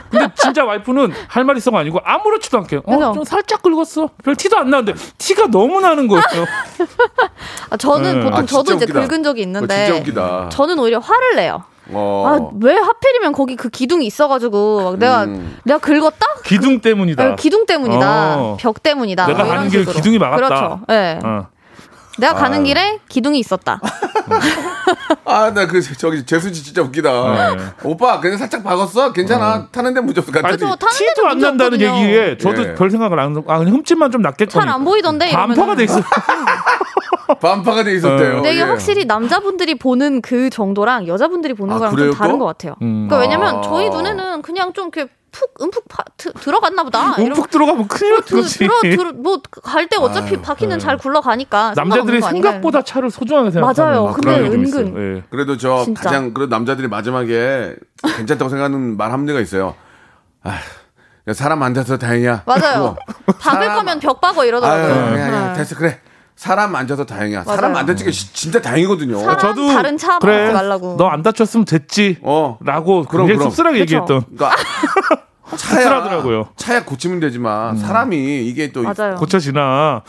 [0.09, 3.09] 근데 진짜 와이프는 할 말 있어가 아니고 아무렇지도 않게 그죠?
[3.11, 4.09] 어좀 살짝 긁었어.
[4.23, 6.21] 별 티도 안 나는데 티가 너무 나는 거예요.
[7.69, 8.23] 아, 저는 네.
[8.25, 9.07] 보통 아, 저도 이제 웃기다.
[9.07, 10.49] 긁은 적이 그거 있는데 진짜 웃기다.
[10.49, 12.51] 저는 오히려 화를 내요 어.
[12.61, 15.57] 아왜 하필이면 거기 그 기둥이 있어가지고 막 내가 음.
[15.63, 17.23] 내가 긁었다 기둥 때문이다.
[17.23, 18.57] 아, 기둥 때문이다 어.
[18.59, 19.95] 벽 때문이다 내가 뭐 이런 가는 길 식으로.
[19.95, 20.35] 기둥이 막았다.
[20.47, 21.47] 그렇죠 예 어.
[22.19, 22.63] 내가 가는 아유.
[22.65, 23.79] 길에 기둥이 있었다
[25.25, 27.55] 아, 나 그 저기 재수지 진짜 웃기다.
[27.55, 27.63] 네.
[27.83, 29.13] 오빠 그냥 살짝 박았어?
[29.13, 29.67] 괜찮아.
[29.71, 30.31] 타는데 문제 없어.
[30.31, 31.95] 타는 티도 데도 안 난다는 없거든요.
[32.03, 32.75] 얘기에 저도 예.
[32.75, 34.51] 별 생각을 안 하고 아 그냥 흠집만 좀 났겠거니.
[34.51, 35.75] 잘안 보이던데 반파가.
[35.75, 36.01] 돼 있어.
[37.39, 38.31] 반파가 돼 있었대요.
[38.31, 38.35] 어.
[38.35, 38.65] 근데 이게 예.
[38.65, 42.39] 확실히 남자분들이 보는 그 정도랑 여자분들이 보는 아, 거랑 그래요, 좀 다른 또?
[42.39, 42.75] 것 같아요.
[42.81, 43.07] 음.
[43.07, 43.61] 그러니까 왜냐면 아.
[43.61, 47.15] 저희 눈에는 그냥 좀 이렇게 푹 움푹 파, 드, 들어갔나 보다.
[47.21, 48.59] 움푹 들어가면 큰일 그, 거지.
[48.59, 50.83] 들어, 들어, 뭐갈 때 어차피 아유, 바퀴는 네.
[50.83, 51.73] 잘 굴러가니까.
[51.75, 52.51] 남자들이 거 아닌가요?
[52.51, 54.05] 생각보다 차를 소중하게 생각하는 맞아요.
[54.07, 54.63] 막 근데 은근.
[54.63, 55.17] 있어요.
[55.17, 55.23] 예.
[55.29, 56.03] 그래도 저 진짜.
[56.03, 57.75] 가장 그런 남자들이 마지막에
[58.17, 59.75] 괜찮다고 생각하는 말 합리가 있어요.
[60.43, 60.57] 아,
[61.27, 62.43] 야, 사람 안 다쳐서 다행이야.
[62.45, 62.95] 맞아요.
[63.39, 64.91] 박을 사람- 거면 벽 박어 아유, 이러더라고요.
[65.17, 65.59] 야, 야, 네.
[65.59, 65.99] 됐어 그래.
[66.41, 67.43] 사람 안 다쳐서 다행이야.
[67.43, 67.81] 사람 맞아요.
[67.81, 69.19] 안 다치게 시- 진짜 다행이거든요.
[69.19, 70.95] 사람- 저도 다른 차 그래, 말라고.
[70.97, 72.17] 너 안 다쳤으면 됐지.
[72.23, 72.57] 어.
[72.61, 73.51] 라고 그럼, 굉장히 그럼.
[73.51, 73.81] 씁쓸하게 그쵸.
[73.81, 74.23] 얘기했던.
[74.35, 74.55] 그러니까
[75.55, 76.47] 차야 씁쓸하더라고요.
[76.55, 79.17] 차야 고치면 되지만 사람이 이게 또 맞아요.
[79.17, 80.01] 고쳐지나.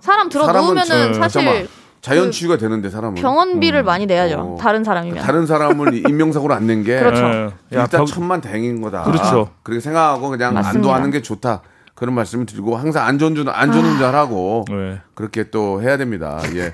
[0.00, 1.68] 사람 들어 누우면은 저- 사실 잠깐만.
[2.00, 4.36] 자연 그 치유가 되는데 사람은 병원비를 많이 내야죠.
[4.38, 4.56] 어.
[4.60, 5.24] 다른 사람이면.
[5.24, 7.24] 다른 사람을 인명사고로 안 낸 게 그렇죠.
[7.26, 7.44] 예.
[7.76, 9.02] 야, 일단 벽- 천만 다행인 거다.
[9.02, 9.48] 그렇죠.
[9.64, 10.78] 그렇게 생각하고 그냥 맞습니다.
[10.78, 11.62] 안도하는 게 좋다.
[11.96, 15.00] 그런 말씀을 드리고 항상 안전운전 안전운전하고 네.
[15.14, 16.38] 그렇게 또 해야 됩니다.
[16.54, 16.70] 예.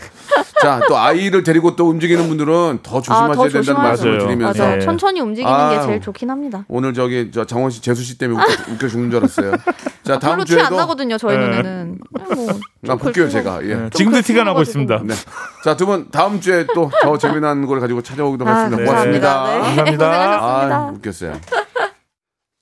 [0.61, 3.83] 자, 또 아이를 데리고 또 움직이는 분들은 더 조심하셔야 아, 더 된다는 조심하죠.
[3.89, 4.27] 말씀을 맞아요.
[4.27, 4.77] 드리면서 맞아요.
[4.79, 4.85] 네.
[4.85, 5.71] 천천히 움직이는 아.
[5.71, 6.65] 게 제일 좋긴 합니다.
[6.69, 9.53] 오늘 저기 저 장원 씨, 재수 씨 때문에 웃겨, 웃겨 죽는 줄 알았어요.
[10.03, 11.19] 자, 다음 별로 티안 주에도 나거든요.
[11.19, 11.45] 저희 네.
[11.49, 11.99] 눈에는.
[12.35, 12.49] 뭐,
[12.81, 13.65] 나 볼게요, 제가.
[13.65, 13.75] 예.
[13.77, 15.03] 네, 지금도 그 티가 나고 있습니다.
[15.05, 15.15] 네.
[15.65, 18.83] 자, 두 분 다음 주에 또 더 재미난 걸 가지고 찾아오도록 아, 하겠습니다.
[18.83, 18.85] 네.
[18.91, 19.45] 고맙습니다.
[19.47, 19.59] 네.
[19.61, 20.07] 감사합니다.
[20.09, 20.77] 고생하셨습니다.
[20.77, 21.41] 아, 웃겼어요.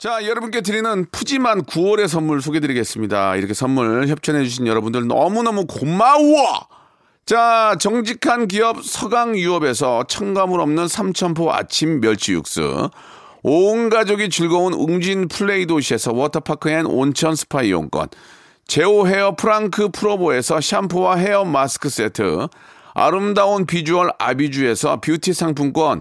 [0.00, 3.36] 자, 여러분께 드리는 푸짐한 9월의 선물 소개드리겠습니다.
[3.36, 6.66] 이렇게 선물 협찬해주신 여러분들 너무너무 고마워!
[7.26, 12.88] 자, 정직한 기업 서강유업에서 첨가물 없는 삼천포 아침 멸치 육수.
[13.42, 18.08] 온 가족이 즐거운 웅진 플레이 도시에서 워터파크 and 온천 스파 이용권.
[18.66, 22.48] 제오 헤어 프랑크 프로보에서 샴푸와 헤어 마스크 세트.
[22.94, 26.00] 아름다운 비주얼 아비주에서 뷰티 상품권.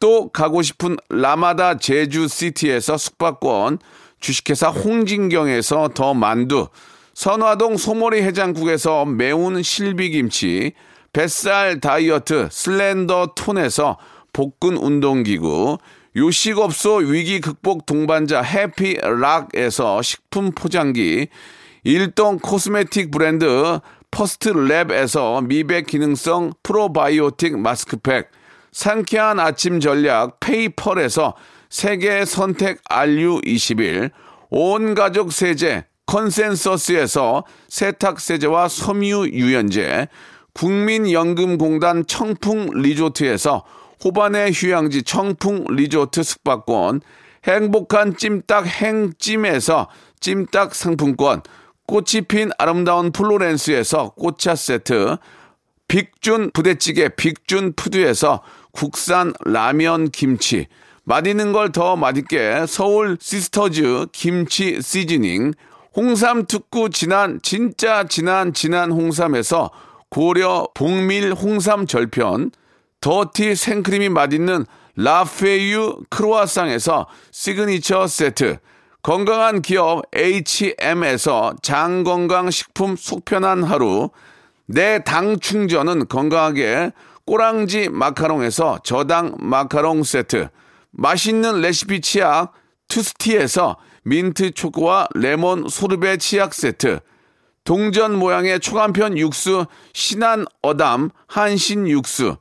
[0.00, 3.78] 또 가고 싶은 라마다 제주시티에서 숙박권,
[4.18, 6.68] 주식회사 홍진경에서 더 만두,
[7.14, 10.72] 선화동 소머리 해장국에서 매운 실비김치,
[11.12, 13.98] 뱃살 다이어트 슬렌더 톤에서
[14.32, 15.78] 복근 운동기구,
[16.16, 21.28] 요식업소 위기 극복 동반자 해피락에서 식품 포장기,
[21.84, 23.80] 일동 코스메틱 브랜드
[24.10, 28.30] 퍼스트랩에서 미백 기능성 프로바이오틱 마스크팩,
[28.72, 31.34] 상쾌한 아침 전략 페이펄에서
[31.68, 34.10] 세계 선택 RU21,
[34.50, 40.08] 온 가족 세제 컨센서스에서 세탁 세제와 섬유 유연제,
[40.54, 43.64] 국민연금공단 청풍 리조트에서
[44.04, 47.02] 호반의 휴양지 청풍 리조트 숙박권,
[47.46, 51.42] 행복한 찜닭 행찜에서 찜닭 상품권,
[51.86, 55.16] 꽃이 핀 아름다운 플로렌스에서 꽃차 세트,
[55.86, 58.42] 빅준 부대찌개 빅준 푸드에서
[58.72, 60.66] 국산 라면 김치.
[61.04, 65.52] 맛있는 걸 더 맛있게 서울 시스터즈 김치 seasoning.
[65.96, 69.70] 홍삼 특구 진한 진짜 진한 진한 홍삼에서
[70.08, 72.52] 고려 복밀 홍삼 절편
[73.00, 74.66] 더티 생크림이 맛있는
[74.96, 78.58] 라페유 크로아상에서 시그니처 세트.
[79.02, 84.10] 건강한 기업 H&M에서 장건강식품 속편한 하루.
[84.66, 86.92] 내 당 충전은 건강하게
[87.26, 90.48] 꼬랑지 마카롱에서 저당 마카롱 세트
[90.90, 92.52] 맛있는 레시피 치약
[92.88, 97.00] 투스티에서 민트 초코와 레몬 소르베 치약 세트
[97.64, 102.36] 동전 모양의 초간편 육수 신한 어담 한신 육수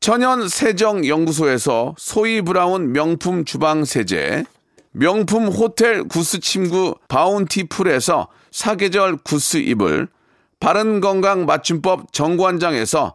[0.00, 4.44] 천연 세정 연구소에서 소이 브라운 명품 주방 세제
[4.92, 10.08] 명품 호텔 구스 침구 바운티풀에서 사계절 구스 이불
[10.60, 13.14] 바른 건강 맞춤법 정관장에서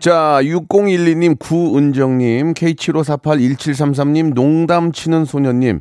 [0.00, 5.80] 자, 6012님, 구은정님, K75481733님, 농담 치는 소녀님,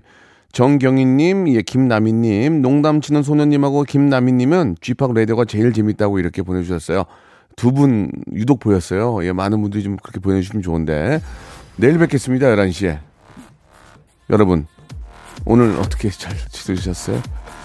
[0.53, 7.03] 정경희님, 예, 김남희님, 농담 치는 소녀님하고 김남희님은 쥐팍 라디오가 제일 재밌다고 이렇게 보내주셨어요.
[7.55, 9.23] 두 분 유독 보였어요.
[9.25, 11.21] 예, 많은 분들이 좀 그렇게 보내주시면 좋은데.
[11.75, 12.99] 내일 뵙겠습니다, 11시에.
[14.29, 14.65] 여러분,
[15.45, 17.21] 오늘 어떻게 잘 지내셨어요?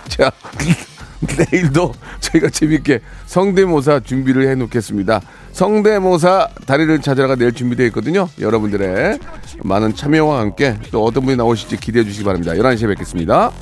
[0.09, 0.31] 자,
[1.53, 5.20] 내일도 저희가 재밌게 성대모사 준비를 해 놓겠습니다.
[5.53, 8.29] 성대모사 다리를 찾아가 내일 준비되어 있거든요.
[8.41, 9.18] 여러분들의
[9.62, 12.53] 많은 참여와 함께 또 어떤 분이 나오실지 기대해 주시기 바랍니다.
[12.55, 13.53] 11시에 뵙겠습니다.